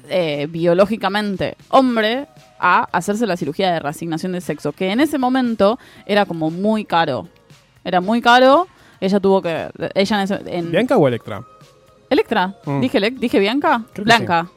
[0.09, 2.27] eh, biológicamente hombre
[2.61, 6.85] a hacerse la cirugía de reasignación de sexo, que en ese momento era como muy
[6.85, 7.27] caro.
[7.85, 8.69] Era muy caro.
[9.01, 9.69] Ella tuvo que.
[9.95, 11.43] Ella en, ese- en- ¿Bianca o Electra?
[12.13, 12.55] Electra.
[12.65, 12.81] Mm.
[12.81, 13.83] ¿Dije, Elec- ¿Dije Bianca?
[13.93, 14.49] Creo Blanca.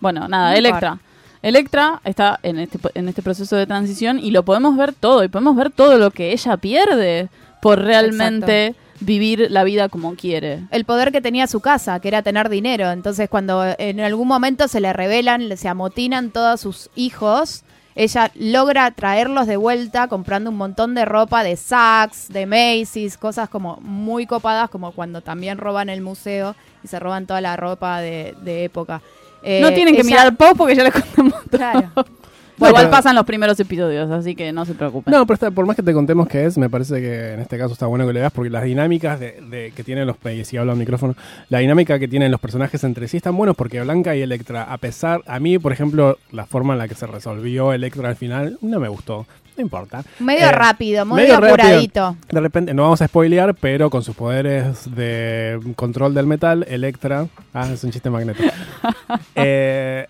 [0.00, 0.98] Bueno, nada, Electra.
[1.42, 5.22] Electra está en este, en este proceso de transición y lo podemos ver todo.
[5.24, 7.28] Y podemos ver todo lo que ella pierde
[7.60, 10.60] por realmente vivir la vida como quiere.
[10.70, 12.90] el poder que tenía su casa, que era tener dinero.
[12.90, 17.64] Entonces, cuando en algún momento se le revelan, le- se amotinan todos sus hijos,
[17.96, 23.48] ella logra traerlos de vuelta comprando un montón de ropa de Saks, de Macy's, cosas
[23.48, 28.00] como muy copadas, como cuando también roban el museo y se roban toda la ropa
[28.00, 29.00] de, de época.
[29.42, 31.58] Eh, no tienen que ella- mirar Pop porque ya les contamos todo.
[31.58, 31.90] Claro.
[32.56, 35.12] Bueno, igual pero- pasan los primeros episodios, así que no se preocupen.
[35.12, 37.58] No, pero está- por más que te contemos qué es, me parece que en este
[37.58, 40.44] caso está bueno que le veas porque las dinámicas de, de- que tienen los y
[40.44, 41.14] si hablo al micrófono,
[41.48, 44.78] la dinámica que tienen los personajes entre sí están buenos porque Blanca y Electra, a
[44.78, 48.58] pesar, a mí, por ejemplo, la forma en la que se resolvió Electra al final
[48.62, 49.26] no me gustó.
[49.56, 50.02] No importa.
[50.18, 51.54] Medio Eh, rápido, muy medio rápido.
[51.54, 52.16] apuradito.
[52.28, 57.28] De repente, no vamos a spoilear, pero con sus poderes de control del metal, Electra.
[57.52, 58.42] Ah, es un chiste magneto.
[59.36, 60.06] Eh,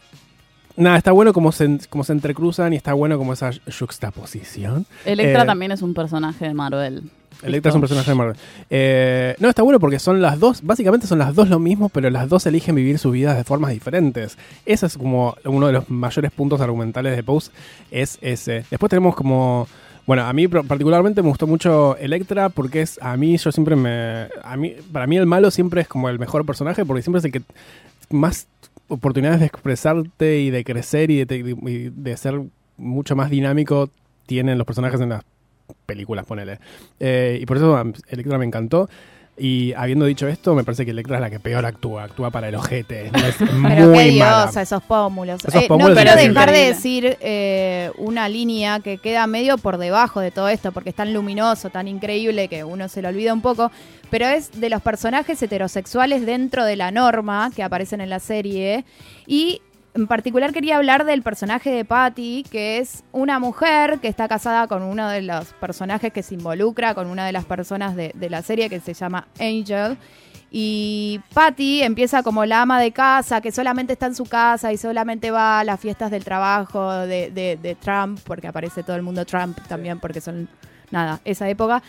[0.77, 4.87] nada, está bueno como se, como se entrecruzan y está bueno como esa juxtaposición.
[5.05, 7.03] Electra Eh, también es un personaje de Marvel.
[7.43, 8.37] Electra es un personaje de Marvel.
[8.71, 12.09] Eh, no, está bueno porque son las dos, básicamente son las dos lo mismo, pero
[12.11, 14.39] las dos eligen vivir sus vidas de formas diferentes.
[14.65, 17.51] Ese es como uno de los mayores puntos argumentales de Pose,
[17.91, 18.65] es ese.
[18.71, 19.69] Después tenemos como...
[20.07, 24.29] Bueno, a mí particularmente me gustó mucho Electra porque es, a mí yo siempre me...
[24.43, 27.25] A mí, para mí el malo siempre es como el mejor personaje porque siempre es
[27.25, 27.43] el que
[28.11, 28.47] más
[28.89, 32.43] oportunidades de expresarte y de crecer y de, y de ser
[32.77, 33.91] mucho más dinámico
[34.27, 35.23] tienen los personajes en las
[35.87, 36.59] películas, ponele.
[37.01, 38.89] Eh, y por eso Electra me encantó.
[39.37, 42.05] Y habiendo dicho esto, me parece que Electra es la que peor actúa.
[42.05, 43.07] Actúa para el ojete.
[43.09, 43.49] Es Pero
[43.89, 44.43] muy qué mala.
[44.45, 45.45] diosa, esos pómulos.
[45.45, 49.79] Esos Eh, pómulos no quiero dejar de decir eh, una línea que queda medio por
[49.79, 53.33] debajo de todo esto, porque es tan luminoso, tan increíble que uno se lo olvida
[53.35, 53.73] un poco,
[54.09, 58.85] pero es de los personajes heterosexuales dentro de la norma que aparecen en la serie.
[59.27, 59.63] Y
[59.95, 64.67] en particular quería hablar del personaje de Patty, que es una mujer que está casada
[64.67, 68.43] con uno de los personajes que se involucra, con una de las personas de, la
[68.43, 69.97] serie que se llama Angel.
[70.51, 74.77] Y Patty empieza como la ama de casa, que solamente está en su casa y
[74.77, 79.25] solamente va a las fiestas del trabajo de- de Trump, porque aparece todo el mundo
[79.25, 80.49] Trump también, porque son,
[80.91, 81.83] nada, esa época.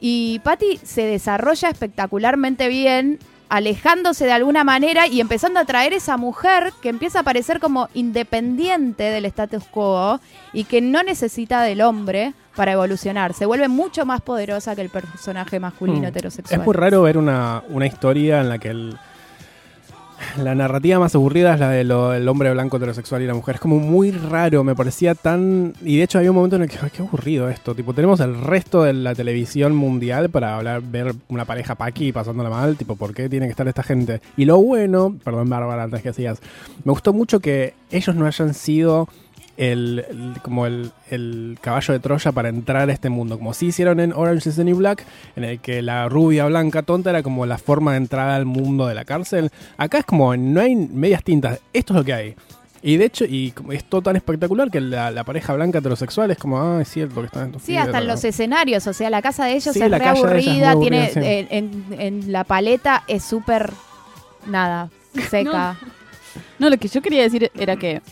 [0.00, 3.20] Y Patty se desarrolla espectacularmente bien,
[3.52, 7.90] alejándose de alguna manera y empezando a traer esa mujer que empieza a parecer como
[7.92, 10.20] independiente del status quo
[10.54, 13.34] y que no necesita del hombre para evolucionar.
[13.34, 16.04] Se vuelve mucho más poderosa que el personaje masculino Mm.
[16.06, 16.60] heterosexual.
[16.60, 18.96] Es muy raro ver una, una historia en la que el,
[20.42, 23.56] la narrativa más aburrida es la del el hombre blanco heterosexual y la mujer.
[23.56, 25.74] Es como muy raro, me parecía tan...
[25.82, 27.74] Y de hecho había un momento en el que, "Ay, qué aburrido esto.
[27.74, 32.50] Tipo, tenemos el resto de la televisión mundial para hablar, ver una pareja paqui pasándola
[32.50, 32.76] mal.
[32.76, 34.20] Tipo, ¿por qué tiene que estar esta gente?
[34.36, 36.40] Y lo bueno, perdón Bárbara, antes que hacías,
[36.84, 39.08] me gustó mucho que ellos no hayan sido
[39.70, 43.38] el, el- como el, el caballo de Troya para entrar a este mundo.
[43.38, 45.04] Como si hicieron en Orange is the New Black,
[45.36, 48.86] en el que la rubia blanca tonta era como la forma de entrar al mundo
[48.86, 49.50] de la cárcel.
[49.76, 52.34] Acá es como, no hay medias tintas, esto es lo que hay.
[52.84, 56.38] Y de hecho, y es todo tan espectacular que la, la pareja blanca heterosexual es
[56.38, 59.22] como, ah, es cierto que están estos Sí, hasta en los escenarios, o sea, la
[59.22, 61.46] casa de ellos Sí, es la re es aburrida, aburrida, tiene sí.
[61.50, 63.72] en, en- en la paleta es súper
[64.48, 64.90] nada,
[65.30, 65.76] seca.
[66.58, 68.02] No, lo que yo quería decir era que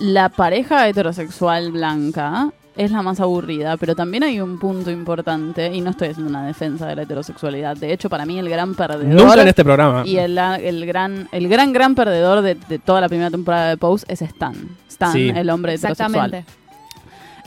[0.00, 5.80] la pareja heterosexual blanca es la más aburrida, pero también hay un punto importante, y
[5.80, 7.74] no estoy haciendo una defensa de la heterosexualidad.
[7.76, 10.02] De hecho, para mí el gran perdedor Nunca en este programa.
[10.04, 13.78] y el, el gran, el gran, gran perdedor de, de toda la primera temporada de
[13.78, 14.54] Pose es Stan.
[14.88, 15.32] Stan, Sí.
[15.34, 16.34] el hombre heterosexual.
[16.34, 16.44] Exactamente.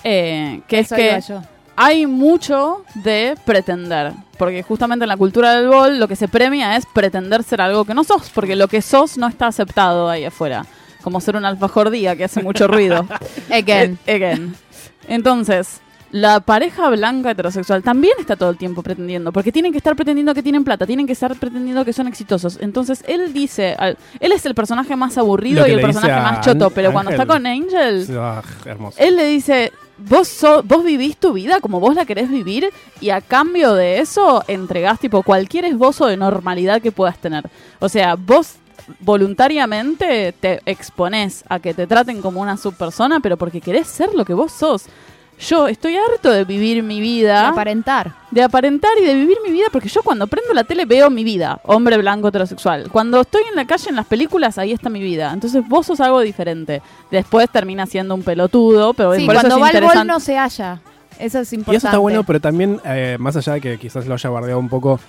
[0.03, 1.35] Eh, que Eso es que
[1.75, 4.13] hay mucho de pretender.
[4.38, 7.85] Porque justamente en la cultura del bol lo que se premia es pretender ser algo
[7.85, 8.29] que no sos.
[8.33, 10.65] Porque lo que sos no está aceptado ahí afuera.
[11.01, 13.07] Como ser un alfajordía que hace mucho ruido.
[13.51, 13.97] Again.
[14.05, 14.55] Eh, again.
[15.07, 15.81] Entonces,
[16.12, 19.31] la pareja blanca heterosexual también está todo el tiempo pretendiendo.
[19.31, 20.85] Porque tienen que estar pretendiendo que tienen plata.
[20.85, 22.57] Tienen que estar pretendiendo que son exitosos.
[22.62, 23.75] Entonces, él dice...
[23.77, 26.65] al- él es el personaje más aburrido y el personaje más choto.
[26.67, 28.07] An- Pero cuando está con Angel...
[28.19, 28.97] Ah, hermoso.
[28.99, 32.69] Él le dice, vos, so- vos vivís tu vida como vos la querés vivir
[33.01, 37.45] y a cambio de eso entregás tipo cualquier esbozo de normalidad que puedas tener.
[37.79, 38.55] O sea, vos
[38.99, 44.25] voluntariamente te exponés a que te traten como una subpersona, pero porque querés ser lo
[44.25, 44.85] que vos sos.
[45.47, 48.13] Yo estoy harto de vivir mi vida, Aparentar.
[48.29, 51.23] de aparentar y de vivir mi vida, porque yo cuando prendo la tele veo mi
[51.23, 52.89] vida, hombre blanco heterosexual.
[52.91, 55.31] Cuando estoy en la calle, en las películas, ahí está mi vida.
[55.31, 56.81] Entonces vos sos algo diferente.
[57.09, 60.07] Después termina siendo un pelotudo, pero Sí, por eso cuando es va al bol interesante.
[60.11, 60.81] no se halla.
[61.17, 61.73] Eso es importante.
[61.73, 64.59] Y eso está bueno, pero también, eh, más allá de que quizás lo haya bardeado
[64.59, 64.99] un poco,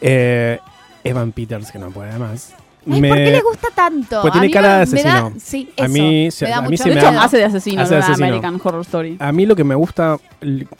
[0.00, 0.58] eh,
[1.04, 2.52] Evan Peters, que no puede más.
[2.90, 4.20] Ay, ¿Por qué le gusta tanto?
[4.22, 5.66] Pues tiene cara de me da- asesino.
[5.78, 7.44] A mí se- me da a mí mucho se de me hecho, da- hace de
[7.44, 8.26] asesino hace en de asesino.
[8.26, 9.16] American Horror Story.
[9.20, 10.18] A mí lo que me gusta,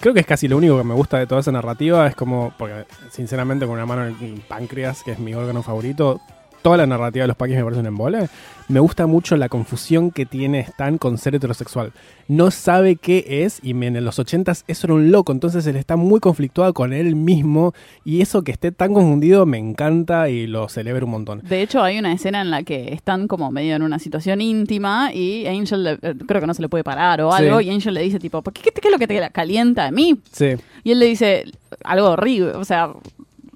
[0.01, 2.53] creo que es casi lo único que me gusta de toda esa narrativa, es como,
[2.59, 6.21] porque sinceramente con una mano en el páncreas, que es mi órgano favorito,
[6.63, 8.29] toda la narrativa de los paquis me parece un embole.
[8.69, 11.93] Me gusta mucho la confusión que tiene Stan con ser heterosexual.
[12.29, 15.97] No sabe qué es y en los ochentas eso era un loco, entonces él está
[15.97, 20.69] muy conflictuado con él mismo y eso que esté tan confundido me encanta y lo
[20.69, 21.41] celebro un montón.
[21.43, 25.13] De hecho, hay una escena en la que están como medio en una situación íntima
[25.13, 27.43] y Angel, le- eh, creo que no se le puede parar o Sí.
[27.45, 29.91] algo, y Angel le dice tipo, ¿qué, qué, qué es lo que te calienta a
[29.91, 30.19] mí?
[30.31, 30.51] Sí.
[30.85, 31.45] Y él le dice
[31.85, 32.91] algo horrible, o sea,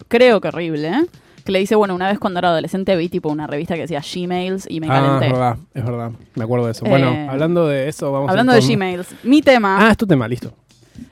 [0.09, 1.07] creo que horrible, ¿eh?
[1.47, 4.01] Que le dice, bueno, una vez cuando era adolescente vi tipo una revista que decía
[4.03, 5.27] Gmails y me Ah, es calenté.
[5.33, 6.11] verdad, es verdad.
[6.35, 6.85] Me acuerdo de eso.
[6.85, 10.07] Eh, bueno, hablando de eso, vamos Hablando a de Gmails, mi tema Ah, es tu
[10.07, 10.53] tema, listo.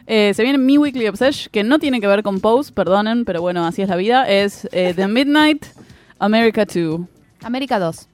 [0.07, 3.41] eh, se viene mi Weekly Obsession, que no tiene que ver con Pose, perdonen, pero
[3.41, 4.29] bueno, así es la vida.
[4.29, 5.65] Es eh, The Midnight
[6.19, 7.01] America 2.
[7.45, 8.09] América 2.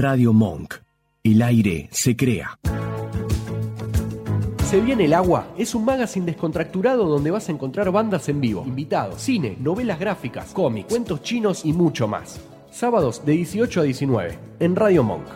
[0.00, 0.76] Radio Monk.
[1.22, 2.58] El aire se crea.
[4.64, 8.64] Se viene el agua es un magazine descontracturado donde vas a encontrar bandas en vivo,
[8.66, 12.40] invitados, cine, novelas gráficas, cómics, cuentos chinos y mucho más.
[12.70, 15.26] Sábados de 18 a 19 en Radio Monk.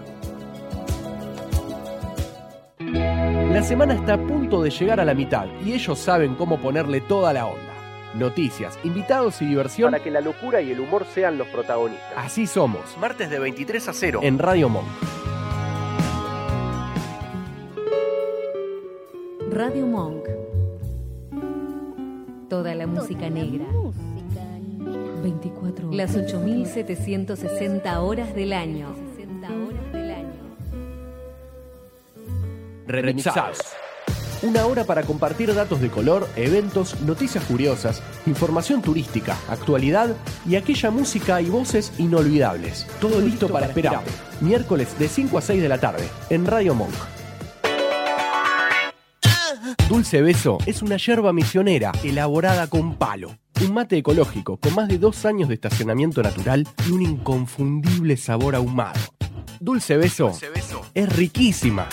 [2.78, 7.02] La semana está a punto de llegar a la mitad y ellos saben cómo ponerle
[7.02, 7.73] toda la onda.
[8.14, 12.12] Noticias, invitados y diversión para que la locura y el humor sean los protagonistas.
[12.16, 12.96] Así somos.
[13.00, 14.86] Martes de 23 a 0 en Radio Monk.
[19.50, 20.24] Radio Monk.
[22.48, 23.64] Toda la música negra.
[25.22, 28.94] 24 Las 8760 horas del año.
[32.86, 33.58] Remixados.
[34.44, 40.14] Una hora para compartir datos de color, eventos, noticias curiosas, información turística, actualidad
[40.46, 42.86] y aquella música y voces inolvidables.
[43.00, 44.02] Todo listo para esperar.
[44.42, 46.92] Miércoles de 5 a 6 de la tarde en Radio Monk.
[49.88, 53.38] Dulce Beso es una yerba misionera elaborada con palo.
[53.62, 58.56] Un mate ecológico con más de dos años de estacionamiento natural y un inconfundible sabor
[58.56, 59.00] ahumado.
[59.58, 60.38] Dulce Beso,
[60.92, 61.88] es riquísima.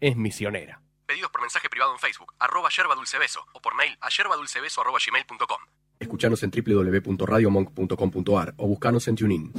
[0.00, 0.79] Es misionera.
[1.10, 4.80] Pedidos por mensaje privado en Facebook, arroba yerba dulce beso, o por mail a yerbadulcebeso
[4.80, 5.58] arroba gmail.com.
[5.98, 9.52] Escuchanos en www.radiomonk.com.ar o buscanos en TuneIn.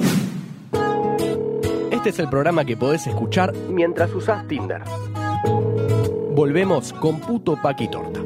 [1.91, 4.81] Este es el programa que podés escuchar mientras usás Tinder.
[6.33, 8.21] Volvemos con Puto Paqui Torta.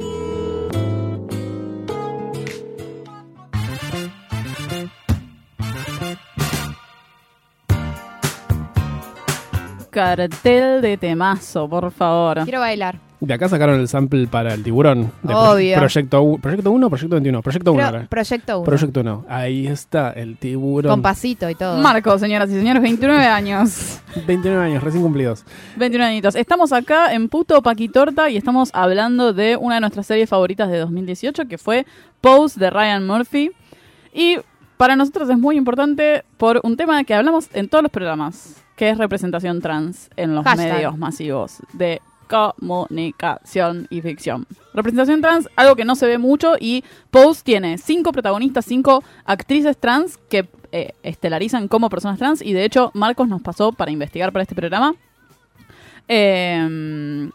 [9.89, 12.43] cartel de temazo, por favor.
[12.43, 13.04] Quiero bailar.
[13.21, 15.03] De acá sacaron el sample para el tiburón.
[15.23, 15.77] De Pro- Obvio.
[15.77, 17.41] Proyecto, U- ¿Proyecto 1 o Proyecto 21?
[17.41, 17.89] Proyecto 1.
[17.89, 18.65] Creo- proyecto 1.
[18.65, 19.25] Proyecto 1.
[19.29, 20.91] Ahí está el tiburón.
[20.91, 21.81] Con pasito y todo.
[21.81, 23.99] Marco, señoras y señores, 29 años.
[24.27, 25.43] 29 años, recién cumplidos.
[25.77, 26.35] 29 añitos.
[26.35, 30.77] Estamos acá en Puto Paquitorta y estamos hablando de una de nuestras series favoritas de
[30.79, 31.85] 2018, que fue
[32.21, 33.51] Pose de Ryan Murphy.
[34.13, 34.37] Y
[34.77, 38.89] para nosotros es muy importante por un tema que hablamos en todos los programas, que
[38.89, 40.73] es representación trans en los Hashtag.
[40.73, 44.45] medios masivos de comunicación y ficción.
[44.73, 49.77] Representación trans, algo que no se ve mucho y Pose tiene cinco protagonistas, cinco actrices
[49.77, 54.31] trans que eh, estelarizan como personas trans y de hecho Marcos nos pasó para investigar
[54.33, 54.95] para este programa
[56.07, 57.29] eh,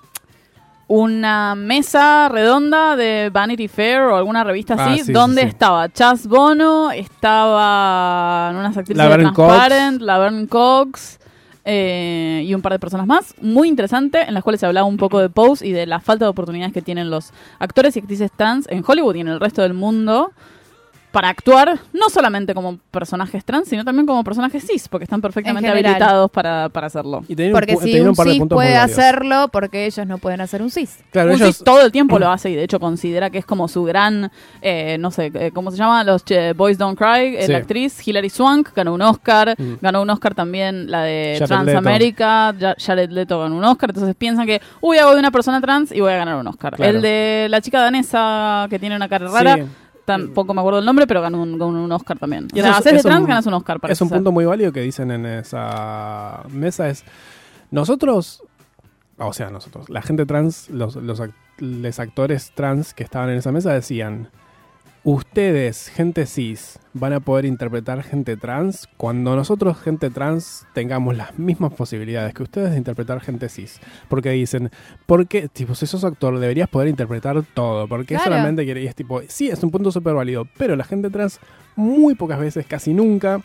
[0.88, 5.46] una mesa redonda de Vanity Fair o alguna revista Ah, así, sí, donde sí.
[5.48, 11.19] estaba Chas Bono, estaban unas actrices Laverne de Transparent, Laverne Cox
[11.72, 13.32] eh, y un par de personas más.
[13.40, 16.24] Muy interesante, en las cuales se hablaba un poco de Pose y de la falta
[16.24, 19.62] de oportunidades que tienen los actores y actrices trans en Hollywood y en el resto
[19.62, 20.32] del mundo
[21.12, 25.68] para actuar no solamente como personajes trans, sino también como personajes cis, porque están perfectamente
[25.68, 27.24] habilitados para, para hacerlo.
[27.26, 30.62] Y tenían Porque un, si un un cis puede hacerlo, porque ellos no pueden hacer
[30.62, 30.98] un cis.
[31.10, 33.44] Claro, Un ellos, cis todo el tiempo lo hace y de hecho considera que es
[33.44, 34.30] como su gran,
[34.62, 36.04] eh, no sé, eh, ¿cómo se llama?
[36.04, 37.52] Los eh, Boys Don't Cry, eh, Sí.
[37.52, 39.74] la actriz Hilary Swank ganó un Oscar, Mm.
[39.80, 44.14] ganó un Oscar también la de Jared Transamérica, Ja- Jared Leto ganó un Oscar, entonces
[44.14, 46.76] piensan que, uy, hago de una persona trans y voy a ganar un Oscar.
[46.76, 46.92] Claro.
[46.96, 49.62] El de la chica danesa que tiene una cara rara, Sí.
[50.10, 52.48] Tampoco me acuerdo el nombre, pero ganó un, ganó un Oscar también.
[52.52, 53.78] Y o sea, haces de es un- trans, ganas un Oscar.
[53.88, 54.18] es un ser.
[54.18, 57.04] punto muy válido que dicen en esa mesa es
[57.70, 58.42] nosotros
[59.18, 61.20] o sea nosotros la gente trans los, los,
[62.00, 64.30] actores trans que estaban en esa mesa decían
[65.02, 71.38] ustedes gente cis van a poder interpretar gente trans cuando nosotros gente trans tengamos las
[71.38, 74.70] mismas posibilidades que ustedes de interpretar gente cis porque dicen
[75.06, 78.24] porque tipo si sos actor deberías poder interpretar todo porque Claro.
[78.24, 81.40] solamente quiere y es tipo sí es un punto súper válido pero la gente trans
[81.76, 83.40] muy pocas veces casi nunca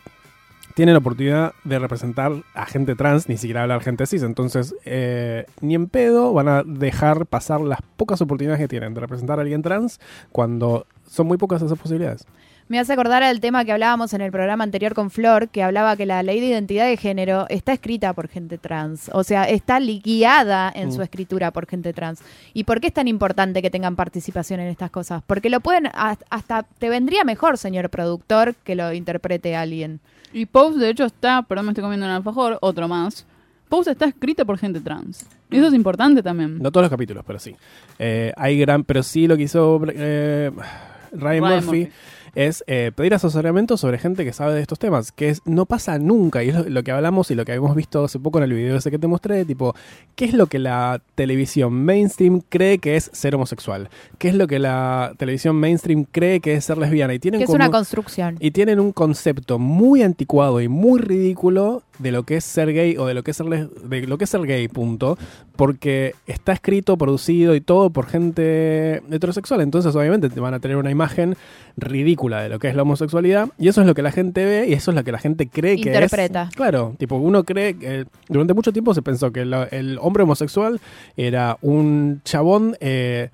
[0.76, 4.24] tienen la oportunidad de representar a gente trans, ni siquiera hablar gente cis.
[4.24, 9.00] Entonces, eh, ni en pedo van a dejar pasar las pocas oportunidades que tienen de
[9.00, 10.00] representar a alguien trans
[10.32, 12.28] cuando son muy pocas esas posibilidades.
[12.68, 15.96] Me hace acordar al tema que hablábamos en el programa anterior con Flor, que hablaba
[15.96, 19.12] que la ley de identidad de género está escrita por gente trans.
[19.14, 20.92] O sea, está guiada en Mm.
[20.92, 22.22] su escritura por gente trans.
[22.56, 25.22] ¿Y por qué es tan importante que tengan participación en estas cosas?
[25.28, 30.00] Porque lo pueden, has- hasta te vendría mejor, señor productor, que lo interprete alguien.
[30.34, 33.28] Y Pose, de hecho, está, perdón, me estoy comiendo un alfajor, otro más.
[33.70, 35.28] Pose está escrita por gente trans.
[35.52, 36.58] Y eso es importante también.
[36.58, 37.56] No todos los capítulos, pero sí.
[38.00, 40.50] Eh, hay gran, pero sí lo que hizo eh,
[41.12, 41.92] Ryan, Ryan Murphy, Murphy.
[42.36, 45.98] Es eh, pedir asesoramiento sobre gente que sabe de estos temas, que es, no pasa
[46.00, 48.44] nunca, y es lo, lo que hablamos y lo que hemos visto hace poco en
[48.44, 49.74] el video ese que te mostré, tipo,
[50.16, 53.90] ¿qué es lo que la televisión mainstream cree que es ser homosexual?
[54.18, 57.14] ¿Qué es lo que la televisión mainstream cree que es ser lesbiana?
[57.14, 58.36] Y tienen Que es como- una construcción.
[58.40, 62.98] y tienen un concepto muy anticuado y muy ridículo de lo que es ser gay
[62.98, 65.18] o de lo que es ser, de lo que es ser gay, punto.
[65.56, 69.62] Porque está escrito, producido y todo por gente heterosexual.
[69.62, 71.38] Entonces, obviamente, te van a tener una imagen
[71.78, 73.50] ridícula de lo que es la homosexualidad.
[73.58, 75.48] Y eso es lo que la gente ve y eso es lo que la gente
[75.48, 76.50] cree que Interpreta.
[76.50, 76.56] es.
[76.56, 80.80] Claro, tipo, uno cree que durante mucho tiempo se pensó que el hombre homosexual
[81.16, 82.76] era un chabón.
[82.80, 83.30] Eh,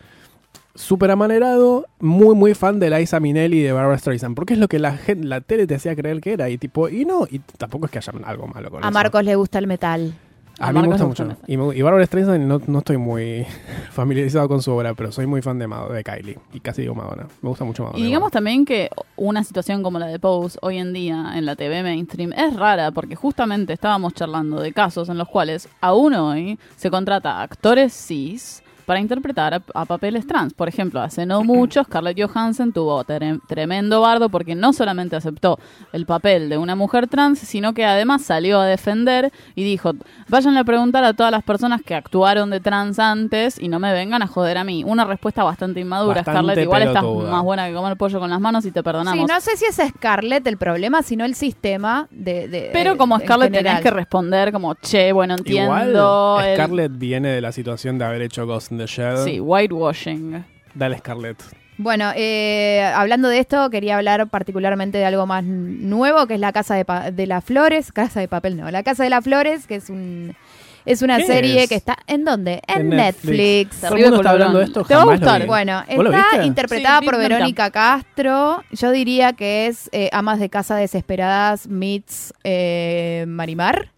[0.75, 4.67] súper amanerado, muy muy fan de Liza Minnelli y de Barbara Streisand, porque es lo
[4.67, 7.39] que la gente, la tele te hacía creer que era y tipo y no, y
[7.39, 8.93] tampoco es que haya algo malo con A eso.
[8.93, 10.13] Marcos le gusta el metal.
[10.60, 11.28] A, mí me gusta mucho.
[11.47, 13.45] Y, me- y Barbara Streisand no, no estoy muy
[13.91, 16.93] familiarizado con su obra, pero soy muy fan de, Mad- de Kylie y casi digo
[16.95, 17.28] Madonna.
[17.41, 17.99] Me gusta mucho Madonna.
[17.99, 21.56] Y digamos también que una situación como la de Pose hoy en día en la
[21.56, 26.60] TV mainstream es rara porque justamente estábamos charlando de casos en los cuales aún hoy
[26.76, 30.53] se contrata a actores cis para interpretar a, a papeles trans.
[30.53, 35.57] Por ejemplo, hace no mucho Scarlett Johansson tuvo tre- tremendo bardo porque no solamente aceptó
[35.93, 39.93] el papel de una mujer trans, sino que además salió a defender y dijo,
[40.27, 43.93] vayan a preguntar a todas las personas que actuaron de trans antes y no me
[43.93, 44.83] vengan a joder a mí.
[44.85, 46.63] Una respuesta bastante inmadura, Bastante Scarlett.
[46.65, 47.31] Igual estás pelotuda.
[47.31, 49.25] más buena que comer pollo con las manos y te perdonamos.
[49.25, 52.49] Sí, no sé si es Scarlett el problema, sino el sistema de...
[52.49, 55.61] de- Pero como en Scarlett tenés que responder como, che, bueno, entiendo.
[55.63, 59.17] Igual el- Scarlett viene de la situación de haber hecho Ghost in the Shell.
[59.23, 60.43] Sí, whitewashing.
[60.73, 61.41] Dale Scarlett.
[61.77, 66.51] Bueno, eh, hablando de esto, quería hablar particularmente de algo más nuevo, que es la
[66.51, 67.91] Casa de, Pa- de las Flores.
[67.91, 68.69] Casa de Papel, no.
[68.69, 70.36] La Casa de las Flores, que es un...
[70.84, 71.69] Es una ¿Qué serie es?
[71.69, 71.95] que está...
[72.07, 72.59] ¿En dónde?
[72.67, 73.36] En, En Netflix.
[73.77, 73.82] Netflix.
[73.82, 75.41] Todo el mundo está hablando de esto, Te va a gustar.
[75.41, 75.47] vi.
[75.47, 77.17] Bueno, ¿Vos lo está interpretada Sí, por.
[77.17, 78.63] Verónica Castro.
[78.71, 83.91] Yo diría que es eh, Amas de Casa Desesperadas meets eh, Marimar.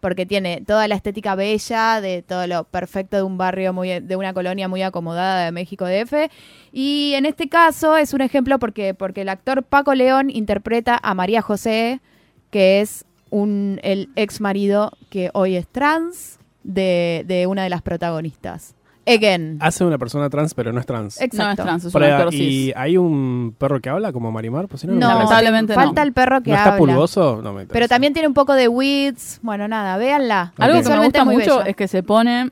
[0.00, 4.16] Porque tiene toda la estética bella, de todo lo perfecto de un barrio muy, de
[4.16, 6.30] una colonia muy acomodada de México DF.
[6.72, 11.14] Y en este caso es un ejemplo porque, porque el actor Paco León interpreta a
[11.14, 12.00] María José,
[12.50, 17.82] que es un, el ex marido que hoy es trans de, de una de las
[17.82, 18.74] protagonistas.
[19.08, 19.58] Again.
[19.60, 21.20] Hace una persona trans, pero no es trans.
[21.20, 21.44] Exacto.
[21.44, 24.30] No es trans, es un Por ahí- actor y hay un perro que habla como
[24.30, 25.80] Marimar, pues si no, No, lamentablemente no.
[25.80, 26.66] falta el perro que ¿No habla.
[26.72, 27.36] está pulgoso?
[27.42, 27.72] No me interesa.
[27.72, 29.40] Pero también tiene un poco de wits.
[29.42, 30.52] Bueno, nada, véanla.
[30.58, 32.50] Algo que me gusta mucho es que se pone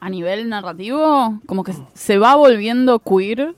[0.00, 3.54] a nivel narrativo, como que se va volviendo queer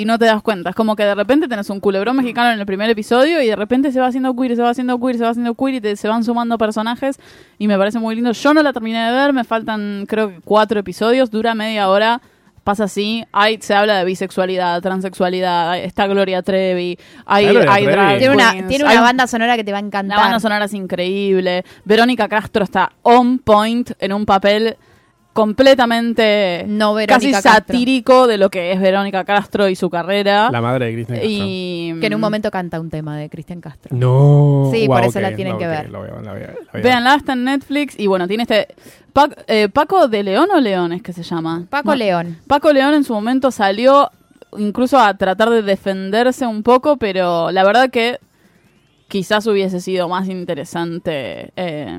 [0.00, 0.70] y no te das cuenta.
[0.70, 3.56] Es como que de repente tenés un culebrón mexicano en el primer episodio y de
[3.56, 5.96] repente se va haciendo queer, se va haciendo queer, se va haciendo queer y te-
[5.96, 7.18] se van sumando personajes
[7.58, 8.32] y me parece muy lindo.
[8.32, 12.20] Yo no la terminé de ver, me faltan creo que cuatro episodios, dura media hora.
[12.64, 17.92] Pasa así, hay, se habla de bisexualidad, transexualidad, está Gloria Trevi, hay, Gloria hay Trevi.
[17.96, 20.18] drag Tiene una, queens, tiene una un- banda sonora que te va a encantar.
[20.18, 21.64] la banda sonora es increíble.
[21.86, 24.76] Verónica Castro está on point en un papel
[25.38, 27.52] completamente No, casi Castro.
[27.52, 30.50] satírico de lo que es Verónica Castro y su carrera.
[30.50, 31.30] La madre de Kristen Castro.
[31.32, 33.96] y Que en un momento canta un tema de Cristian Castro.
[33.96, 34.68] No.
[34.72, 35.90] Sí, por Guau, eso la tienen no, que ver.
[35.90, 36.82] la voy a- la voy a- la voy a ver.
[36.82, 37.98] Véanla, está en Netflix.
[37.98, 38.68] Y bueno, tiene este.
[39.14, 41.64] Pac- eh, Paco de León o León es que se llama.
[41.70, 41.96] Paco No.
[41.96, 42.38] León.
[42.46, 44.10] Paco León en su momento salió
[44.56, 48.18] incluso a tratar de defenderse un poco, pero la verdad que
[49.08, 51.52] quizás hubiese sido más interesante.
[51.56, 51.98] eh,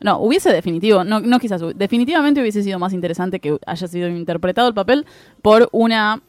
[0.00, 4.68] no, hubiese definitivo, no, no quizás, definitivamente hubiese sido más interesante que haya sido interpretado
[4.68, 5.06] el papel
[5.42, 6.20] por una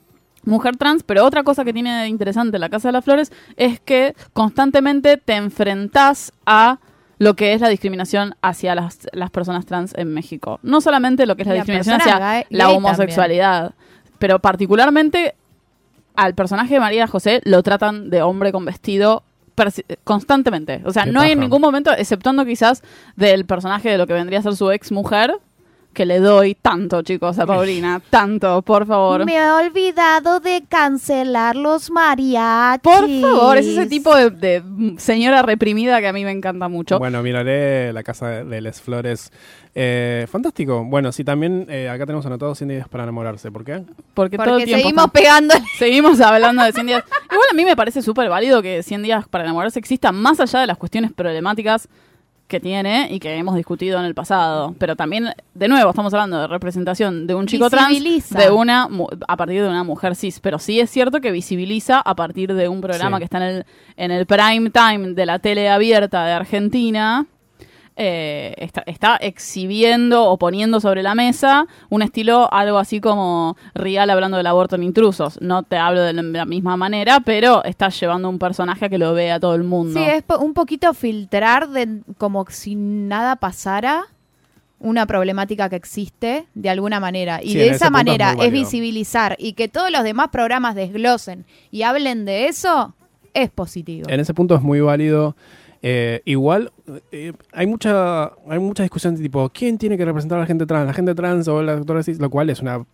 [0.43, 3.79] mujer trans, pero otra cosa que tiene de interesante La Casa de las Flores es
[3.81, 6.79] que constantemente te enfrentás a
[7.19, 10.59] lo que es la discriminación hacia las, las personas trans en México.
[10.63, 13.73] No solamente lo que es la discriminación hacia gay- la homosexualidad,
[14.19, 15.35] pero particularmente
[16.15, 19.23] al personaje de María José lo tratan de hombre con vestido
[20.03, 20.81] constantemente.
[20.85, 22.83] O sea, Qué no hay en ningún momento, exceptuando quizás
[23.15, 25.39] del personaje de lo que vendría a ser su ex mujer,
[25.97, 27.99] que le doy tanto, chicos, a Paulina.
[28.11, 29.25] tanto, por favor.
[29.25, 32.83] Me he olvidado de cancelar los mariachis.
[32.83, 34.63] Por favor, es ese tipo de, de
[34.99, 36.99] señora reprimida que a mí me encanta mucho.
[36.99, 39.31] Bueno, miraré la casa de, de Les Flores.
[39.73, 40.85] Eh, fantástico.
[40.85, 43.51] Bueno, sí, también eh, acá tenemos anotado 100 días para enamorarse.
[43.51, 43.83] ¿Por qué?
[44.13, 45.55] porque, todo Porque el tiempo seguimos pegando.
[45.79, 47.03] Seguimos hablando de 100 días.
[47.31, 50.59] Igual a mí me parece súper válido que 100 días para enamorarse exista, más allá
[50.59, 51.89] de las cuestiones problemáticas
[52.47, 54.73] que tiene y que hemos discutido en el pasado.
[54.79, 58.39] Pero también, de nuevo, estamos hablando de representación de un chico trans, Visibiliza.
[58.39, 60.39] de una mu- a partir de una mujer cis.
[60.39, 63.19] Pero sí es cierto que visibiliza a partir de un programa Sí.
[63.19, 63.65] que está en el,
[63.97, 67.25] en el prime time de la tele abierta de Argentina.
[67.99, 74.11] Eh, está, está exhibiendo o poniendo sobre la mesa un estilo algo así como Rial
[74.11, 75.41] hablando del aborto en intrusos.
[75.41, 79.13] No te hablo de la misma manera, pero está llevando un personaje a que lo
[79.13, 79.99] vea todo el mundo.
[79.99, 84.05] Sí, es un poquito filtrar de como si nada pasara
[84.79, 87.41] una problemática que existe de alguna manera.
[87.41, 91.45] Y Sí, de esa es manera es, visibilizar y que todos los demás programas desglosen
[91.71, 92.93] y hablen de eso,
[93.33, 94.07] es positivo.
[94.09, 95.35] En ese punto es muy válido.
[95.81, 96.71] Eh, igual
[97.11, 100.65] eh, hay mucha hay mucha discusión de tipo quién tiene que representar a la gente
[100.65, 102.85] trans, la gente trans o las actores cis, lo cual es una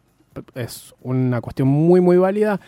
[0.56, 2.60] es una cuestión muy muy válida.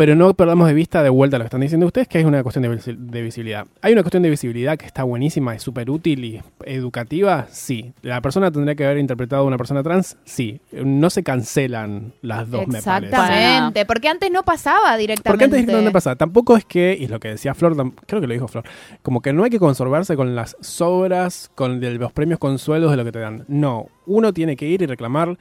[0.00, 2.42] Pero no perdamos de vista de vuelta lo que están diciendo ustedes, que es una
[2.42, 3.66] cuestión de, visi- de visibilidad.
[3.82, 7.92] Hay una cuestión de visibilidad que está buenísima, es súper útil y educativa, sí.
[8.00, 10.58] La persona tendría que haber interpretado a una persona trans, sí.
[10.72, 13.10] No se cancelan las dos, me parece.
[13.10, 15.30] Exactamente, porque antes no pasaba directamente.
[15.30, 16.16] Porque antes directamente pasa.
[16.16, 17.76] Tampoco es que, y lo que decía Flor,
[18.06, 18.64] creo que lo dijo Flor,
[19.02, 22.96] como que no hay que conservarse con las sobras, con de los premios consuelos de
[22.96, 23.44] lo que te dan.
[23.48, 25.36] No, uno tiene que ir y reclamar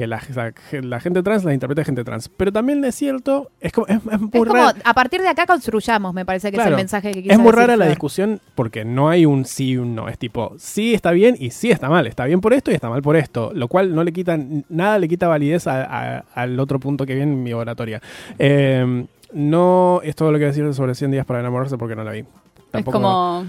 [0.00, 2.28] que la, la- la gente trans la interprete gente trans.
[2.28, 5.46] Pero también es cierto, es como, es, es muy Es como, a partir de acá
[5.46, 8.40] construyamos, me parece que es el mensaje que quiso Es muy decir rara la discusión
[8.54, 10.08] porque no hay un sí y un no.
[10.08, 12.06] Es tipo, sí está bien y sí está mal.
[12.06, 13.52] Está bien por esto y está mal por esto.
[13.54, 14.38] Lo cual no le quita,
[14.68, 18.00] nada le quita validez a- a- al otro punto que viene en mi oratoria.
[18.38, 22.12] Eh, no es todo lo que decir sobre 100 días para enamorarse porque no la
[22.12, 22.20] vi.
[22.20, 22.26] es
[22.70, 23.44] Tampoco, como...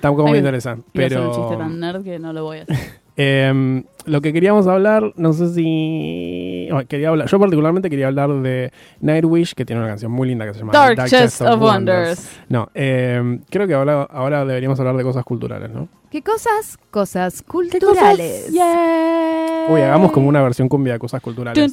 [0.00, 0.76] tampoco me interesa.
[0.92, 2.76] Pero un chiste tan nerd que no lo voy a hacer.
[3.16, 6.66] eh, lo que queríamos hablar, no sé si...
[6.70, 10.44] bueno, quería hablar, yo particularmente quería hablar de Nightwish, que tiene una canción muy linda
[10.46, 12.28] que se llama Dark Chest of Wonders.
[12.48, 15.88] No, eh, creo que ahora, ahora deberíamos hablar de cosas culturales, ¿no?
[16.10, 16.78] ¿Qué cosas?
[16.90, 18.50] Cosas culturales.
[18.50, 21.72] Uy, hagamos como una versión cumbia de cosas culturales.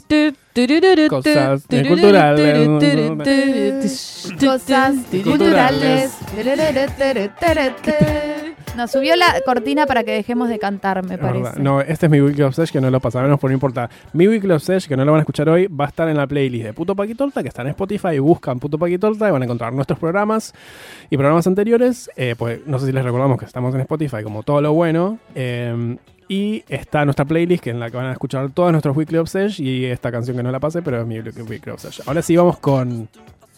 [1.10, 2.72] Cosas eh, culturales.
[4.40, 6.12] Cosas culturales.
[8.76, 11.60] Nos subió la cortina para que dejemos de cantar, me parece.
[11.60, 13.90] No, este es mi Weekly of Sesh que no lo pasaremos, pero no importa.
[14.14, 16.18] Mi Weekly of Sesh, que no lo van a escuchar hoy, va a estar en
[16.18, 18.20] la playlist de Puto Paquitorta, que está en Spotify.
[18.20, 20.54] Buscan Puto Paquitorta y van a encontrar nuestros programas
[21.10, 22.10] y programas anteriores.
[22.16, 25.20] Eh, pues no sé si les recordamos que estamos en Spotify como todo lo bueno.
[25.36, 25.98] Eh,
[26.32, 29.28] y está nuestra playlist, que en la que van a escuchar todos nuestros Weekly of
[29.28, 32.04] Sesh y esta canción que no la pasé, pero es mi Weekly of Sesh.
[32.06, 33.10] Ahora sí vamos con...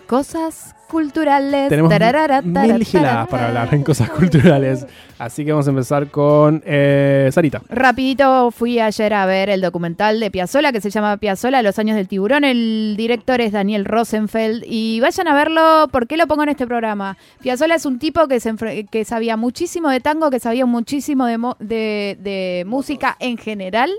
[0.07, 1.69] Cosas culturales.
[1.69, 4.85] Tenemos tararara, mil tarara, giladas para hablar en cosas culturales.
[5.17, 7.61] Así que vamos a empezar con eh, Sarita.
[7.69, 11.95] Rapidito fui ayer a ver el documental de Piazzola que se llama Piazzola, Los años
[11.95, 12.43] del tiburón.
[12.43, 15.87] El director es Daniel Rosenfeld y vayan a verlo.
[15.91, 17.17] ¿Por qué lo pongo en este programa?
[17.41, 18.53] Piazzola es un tipo que, se
[18.91, 23.89] que sabía muchísimo de tango, que sabía muchísimo de, de- de música en general.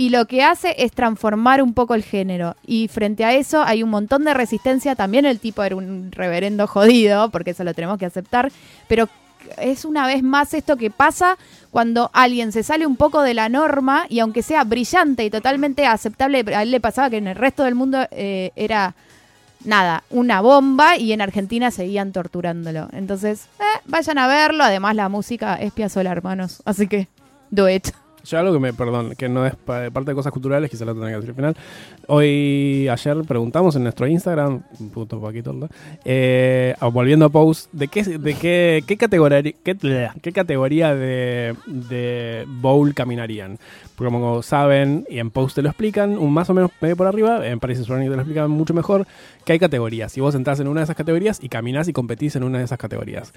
[0.00, 2.56] Y lo que hace es transformar un poco el género.
[2.66, 4.94] Y frente a eso hay un montón de resistencia.
[4.94, 8.50] También el tipo era un reverendo jodido, porque eso lo tenemos que aceptar.
[8.88, 9.10] Pero
[9.58, 11.36] es una vez más esto que pasa
[11.70, 15.84] cuando alguien se sale un poco de la norma y aunque sea brillante y totalmente
[15.84, 18.94] aceptable, a él le pasaba que en el resto del mundo eh, era
[19.66, 22.88] nada, una bomba y en Argentina seguían torturándolo.
[22.92, 24.64] Entonces, eh, vayan a verlo.
[24.64, 26.62] Además, la música es Piazzolla, hermanos.
[26.64, 27.06] Así que,
[27.50, 27.88] do it.
[28.24, 30.94] Yo algo que me, perdón, que no es pa- parte de cosas culturales, quizá lo
[30.94, 31.56] tenga que decir al final.
[32.06, 34.62] Hoy, ayer preguntamos en nuestro Instagram,
[34.92, 35.68] puto Paquito, ¿no?
[36.04, 41.54] eh, ah, volviendo a post, ¿de qué, de qué, qué categoría, qué, qué categoría de,
[41.66, 43.58] de bowl caminarían?
[43.96, 47.06] Porque como saben, y en post te lo explican, un más o menos medio por
[47.06, 49.06] arriba, en Paris is te lo explican mucho mejor,
[49.44, 50.12] que hay categorías.
[50.12, 52.64] Si vos entras en una de esas categorías y caminás y competís en una de
[52.64, 53.32] esas categorías.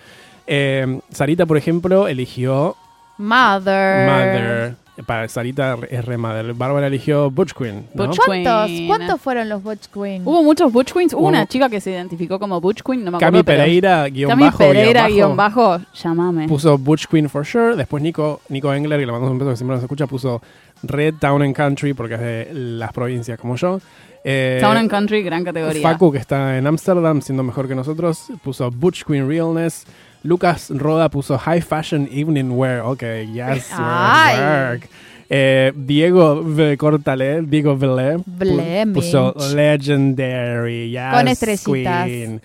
[0.48, 2.76] Eh, Sarita, por ejemplo, eligió
[3.18, 4.08] Mother.
[4.08, 4.76] Mother.
[5.08, 6.54] Para Sarita es re Mother.
[6.54, 7.88] Bárbara eligió Butch Queen.
[7.96, 8.06] ¿no?
[8.06, 8.88] Butch ¿Cuántos, Queen.
[8.88, 10.22] ¿Cuántos fueron los Butch Queen?
[10.24, 11.14] Hubo muchos Butch Queens.
[11.14, 13.32] Hubo una chica que se identificó como Butch Queen, no me acuerdo.
[13.32, 16.48] Cami pero- Pereira, guion Cami bajo, Pereira, guion bajo, llamame.
[16.48, 17.76] Puso Butch Queen for sure.
[17.76, 20.42] Después Nico, Nico Engler, que le mandamos un beso que siempre nos escucha, puso
[20.84, 23.80] Red Town and Country porque es de las provincias como yo.
[24.24, 25.82] Eh, Town and Country, gran categoría.
[25.82, 29.86] Facu, que está en Amsterdam, siendo mejor que nosotros, puso Butch Queen Realness.
[30.24, 32.82] Lucas Roda puso High Fashion Evening Wear.
[32.82, 33.04] Ok,
[33.34, 34.90] yes, work.
[35.30, 36.78] Eh, Diego V.
[36.78, 40.90] Cortale, Diego Velé, pu- puso Legendary.
[40.92, 42.06] Yes, Con estrellitas.
[42.06, 42.42] Queen.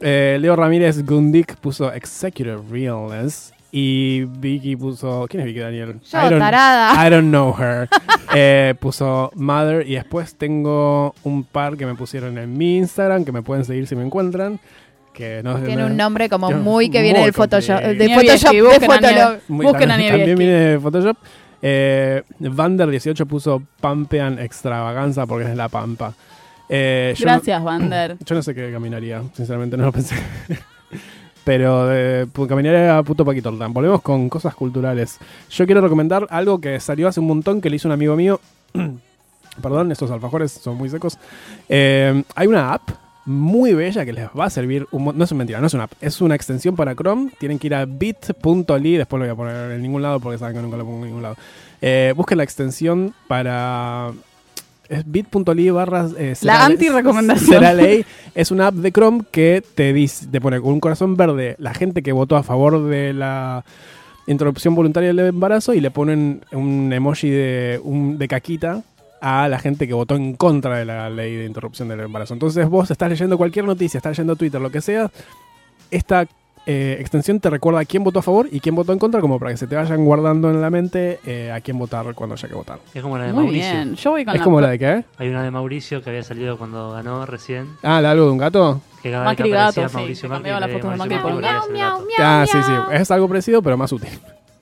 [0.00, 3.52] Eh, Leo Ramírez Gundik puso Executive Realness.
[3.72, 5.26] Y Vicky puso.
[5.28, 6.00] ¿Quién es Vicky Daniel?
[6.10, 7.06] Yo, I don't- tarada.
[7.06, 7.88] I don't know her.
[8.34, 9.86] Eh, puso Mother.
[9.86, 13.86] Y después tengo un par que me pusieron en mi Instagram que me pueden seguir
[13.86, 14.58] si me encuentran.
[15.12, 17.80] Que no Tiene no- un nombre como muy que viene muy del Photoshop.
[17.82, 18.08] complicado.
[18.08, 19.40] De Photoshop, de busquen a Fotolog.
[19.48, 21.16] Muy- Busquen a también, viene de Photoshop.
[21.62, 26.14] Eh, Vander18 puso Pampean Extravaganza porque es la Pampa.
[26.68, 28.16] Eh, no- Gracias, Vander.
[28.24, 30.14] yo no sé qué caminaría, sinceramente no lo pensé.
[31.44, 33.72] Pero eh, caminaría a puto Paquito Ortán.
[33.72, 35.18] Volvemos con cosas culturales.
[35.50, 38.40] Yo quiero recomendar algo que salió hace un montón que le hizo un amigo mío.
[39.62, 41.18] Perdón, estos alfajores son muy secos.
[41.68, 42.90] Eh, hay una app
[43.26, 44.86] muy bella que les va a servir.
[44.90, 45.92] Un, no es mentira, no es una app.
[46.00, 47.30] Es una extensión para Chrome.
[47.38, 48.96] Tienen que ir a bit.ly.
[48.96, 51.04] Después lo voy a poner en ningún lado porque saben que nunca lo pongo en
[51.06, 51.36] ningún lado.
[51.82, 54.10] Eh, busquen la extensión para.
[54.88, 56.08] Es bit.ly barra.
[56.18, 57.46] eh, La será- anti-recomendación.
[57.60, 58.04] será ley.
[58.34, 61.72] Es una app de Chrome que te dice, te pone con un corazón verde la
[61.74, 63.64] gente que votó a favor de la
[64.26, 68.82] interrupción voluntaria del embarazo y le ponen un emoji de, un, de caquita
[69.20, 72.34] a la gente que votó en contra de la ley de interrupción del embarazo.
[72.34, 75.10] Entonces vos estás leyendo cualquier noticia, estás leyendo Twitter, lo que sea,
[75.90, 76.26] esta
[76.66, 79.38] eh, extensión te recuerda a quién votó a favor y quién votó en contra, como
[79.38, 82.48] para que se te vayan guardando en la mente eh, a quién votar cuando haya
[82.48, 82.78] que votar.
[82.94, 83.72] Es como la de Muy Mauricio.
[83.72, 83.94] bien.
[83.96, 85.04] Yo voy con Es la como la de qué?
[85.18, 87.66] Hay una de Mauricio que había salido cuando ganó recién.
[87.82, 88.80] Ah, ¿la algo de un gato?
[89.02, 90.60] Que cada vez que Macri gato, sí, Mauricio Macri, de
[90.96, 91.66] Macri por un gato.
[92.18, 92.72] Ah, sí, sí.
[92.92, 94.10] Es algo parecido, pero más útil.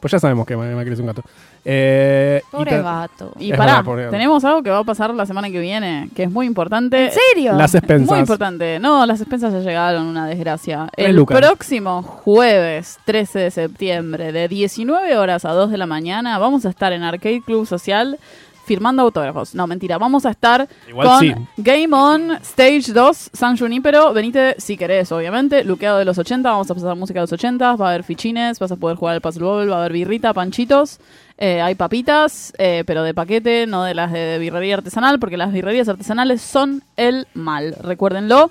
[0.01, 1.23] Pues ya sabemos que Macri es un gato.
[1.65, 3.33] Eh, y Pobre ta- gato.
[3.39, 6.23] Y Es pará, verdad, tenemos algo que va a pasar la semana que viene, que
[6.23, 7.07] es muy importante.
[7.07, 7.53] ¿En serio?
[7.55, 8.09] Las expensas.
[8.09, 8.79] Muy importante.
[8.79, 10.89] No, las expensas ya llegaron, una desgracia.
[10.97, 11.37] El lucas.
[11.41, 16.69] próximo jueves 13 de septiembre, de 19 horas a 2 de la mañana, vamos a
[16.71, 18.19] estar en Arcade Club Social
[18.69, 19.55] firmando autógrafos.
[19.57, 21.35] No, mentira, vamos a estar Igual con sí.
[21.57, 24.13] Game On Stage 2 San Junípero.
[24.13, 25.65] Venite si querés, obviamente.
[25.65, 28.61] Luqueado de los 80, vamos a pasar música de los 80, va a haber fichines,
[28.61, 31.01] vas a poder jugar al Puzzle Bobble, va a haber birrita, panchitos.
[31.39, 35.53] eh, hay papitas, eh, pero de paquete, no de las de birrería artesanal, porque las
[35.53, 37.75] birrerías artesanales son el mal.
[37.83, 38.51] Recuérdenlo.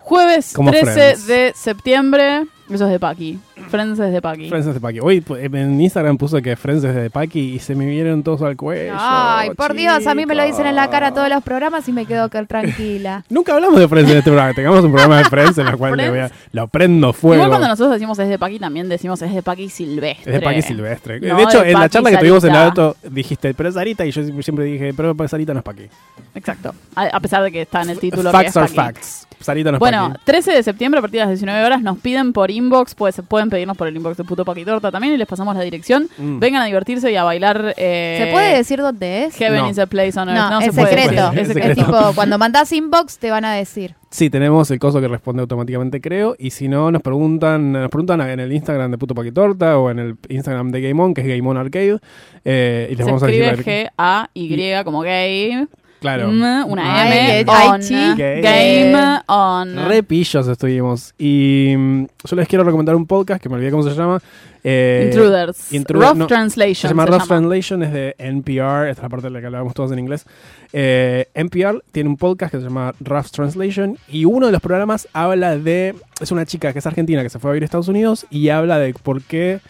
[0.00, 1.26] Jueves Como 13 Friends.
[1.26, 2.46] de septiembre.
[2.70, 3.36] Eso es de Paqui.
[3.68, 4.48] Friends de Paki.
[4.48, 5.00] Friends de Paki.
[5.00, 8.56] Hoy pues, en Instagram puso que Friends de Paki y se me vinieron todos al
[8.56, 8.94] cuello.
[8.96, 11.92] Ay, por Dios, a mí me lo dicen en la cara todos los programas y
[11.92, 13.24] me quedo que- tranquila.
[13.28, 14.54] Nunca hablamos de Friends en este programa.
[14.54, 17.34] Tengamos un programa de Friends en el cual le voy a- lo prendo fuego.
[17.34, 20.32] Igual cuando nosotros decimos es de Paki, también decimos es de Paki silvestre.
[20.32, 21.20] Es de Paqui Silvestre.
[21.20, 22.82] No de hecho, de en la charla que tuvimos en el Sarita.
[22.84, 25.88] auto, dijiste, pero es Sarita, y yo siempre- dije, pero Sarita no es Paqui.
[26.36, 26.72] Exacto.
[26.94, 28.76] A, a pesar de que está en el título que Facts es are Paqui.
[28.76, 29.26] facts.
[29.40, 30.24] Sarita no es Bueno, Paqui.
[30.24, 33.48] 13 de septiembre a partir de las 19 horas nos piden por inbox, pues pueden
[33.50, 36.08] pedirnos por el inbox de Puto Paqui Torta también y les pasamos la dirección.
[36.18, 36.38] Mm.
[36.38, 37.74] Vengan a divertirse y a bailar.
[37.76, 39.36] eh, ¿Se puede decir dónde es?
[39.36, 39.70] Heaven No.
[39.70, 40.38] is a place on earth.
[40.38, 41.30] No, No, es se secreto.
[41.32, 41.74] Es Es, secreto.
[41.84, 43.94] tipo, cuando mandás inbox te van a decir.
[44.12, 46.34] Sí, tenemos el coso que responde automáticamente, creo.
[46.36, 50.00] Y si no, nos preguntan nos preguntan en el Instagram de Puto Paquitorta o en
[50.00, 51.98] el Instagram de Game On, que es Game On Arcade.
[52.44, 53.42] eh, y les Se vamos a decir.
[53.44, 55.66] escribe G-A-Y como gay.
[56.00, 56.30] Claro.
[56.30, 57.44] M, una M.
[57.46, 57.94] on, chi.
[58.16, 59.76] Game on.
[59.86, 61.14] Re pillos estuvimos.
[61.18, 64.18] Y mm, yo les quiero recomendar un podcast que me olvidé cómo se llama.
[64.64, 65.72] Eh, Intruders.
[65.72, 66.74] Intru- Rough no, Translation.
[66.74, 67.28] Se llama se Rough llama.
[67.28, 70.26] Translation, es de NPR, esta es la parte de la que hablábamos todos en inglés.
[70.72, 75.08] Eh, NPR tiene un podcast que se llama Rough Translation y uno de los programas
[75.12, 75.94] habla de...
[76.20, 78.48] Es una chica que es argentina que se fue a vivir a Estados Unidos y
[78.50, 79.60] habla de por qué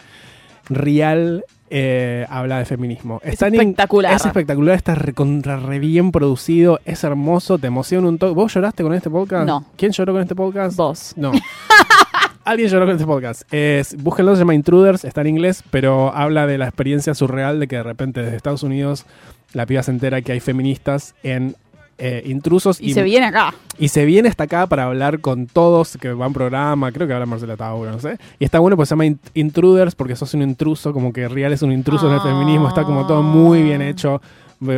[0.69, 3.21] Real eh, habla de feminismo.
[3.23, 4.15] Es espectacular.
[4.15, 8.35] es espectacular, está recontra re bien producido, es hermoso, te emociona un toque.
[8.35, 9.47] ¿Vos lloraste con este podcast?
[9.47, 9.65] No.
[9.77, 10.77] ¿Quién lloró con este podcast?
[10.77, 11.13] Vos.
[11.17, 11.31] No.
[12.45, 13.43] Alguien lloró con este podcast.
[13.53, 17.69] Es, búsquenlo, se llama Intruders, está en inglés, pero habla de la experiencia surreal de
[17.69, 19.07] que de repente desde Estados Unidos
[19.53, 21.55] la piba se entera que hay feministas en
[22.01, 23.55] eh, intrusos Y se viene acá.
[23.79, 27.27] y se viene hasta acá para hablar con todos que van programa, creo que habla
[27.27, 28.19] Marcela Tauro, no sé.
[28.39, 31.53] Y está bueno, pues se llama Int- Intruders porque sos un intruso, como que Real
[31.53, 32.23] es un intruso en el Ah.
[32.23, 34.21] feminismo, está como todo muy bien hecho.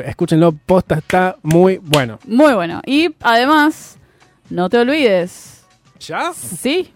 [0.04, 2.18] Escúchenlo, posta está muy bueno.
[2.26, 2.80] Muy bueno.
[2.86, 3.96] Y además,
[4.50, 5.64] no te olvides.
[6.00, 6.32] ¿Ya?
[6.34, 6.92] Sí.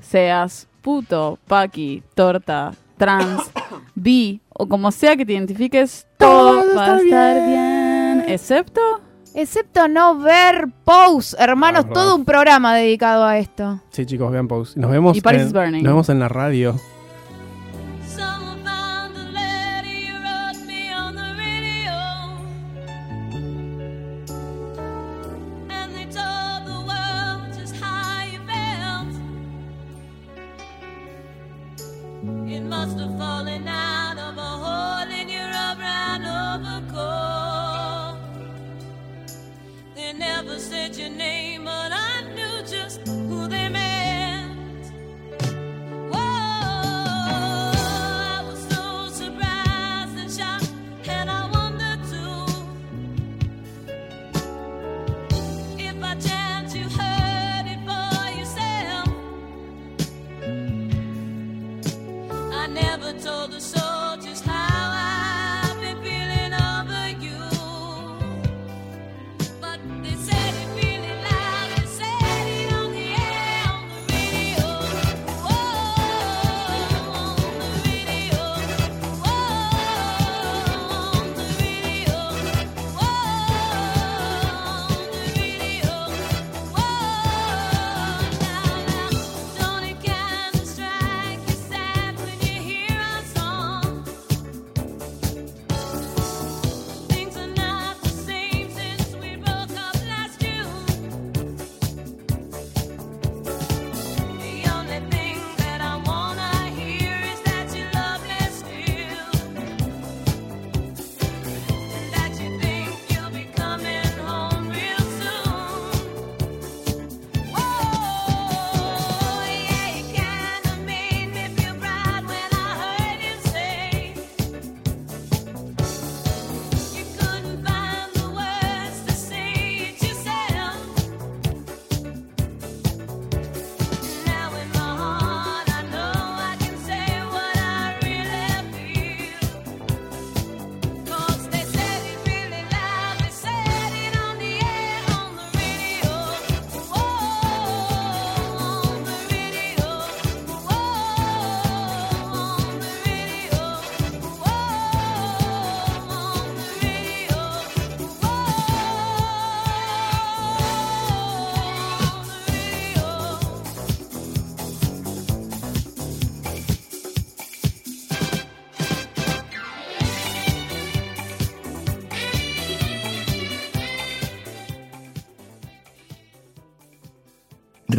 [0.00, 3.42] Seas puto, paqui, torta, trans,
[3.94, 8.24] bi o como sea que te identifiques, todo, va a estar bien.
[8.28, 8.80] Excepto.
[9.34, 13.80] Excepto no ver Pose, hermanos, Ah, todo un programa dedicado a esto.
[13.90, 14.78] Sí, chicos, vean Pose.
[14.78, 15.82] Nos vemos, Y Paris en, is Burning.
[15.82, 16.76] nos vemos en la radio.
[18.06, 19.24] Someone found the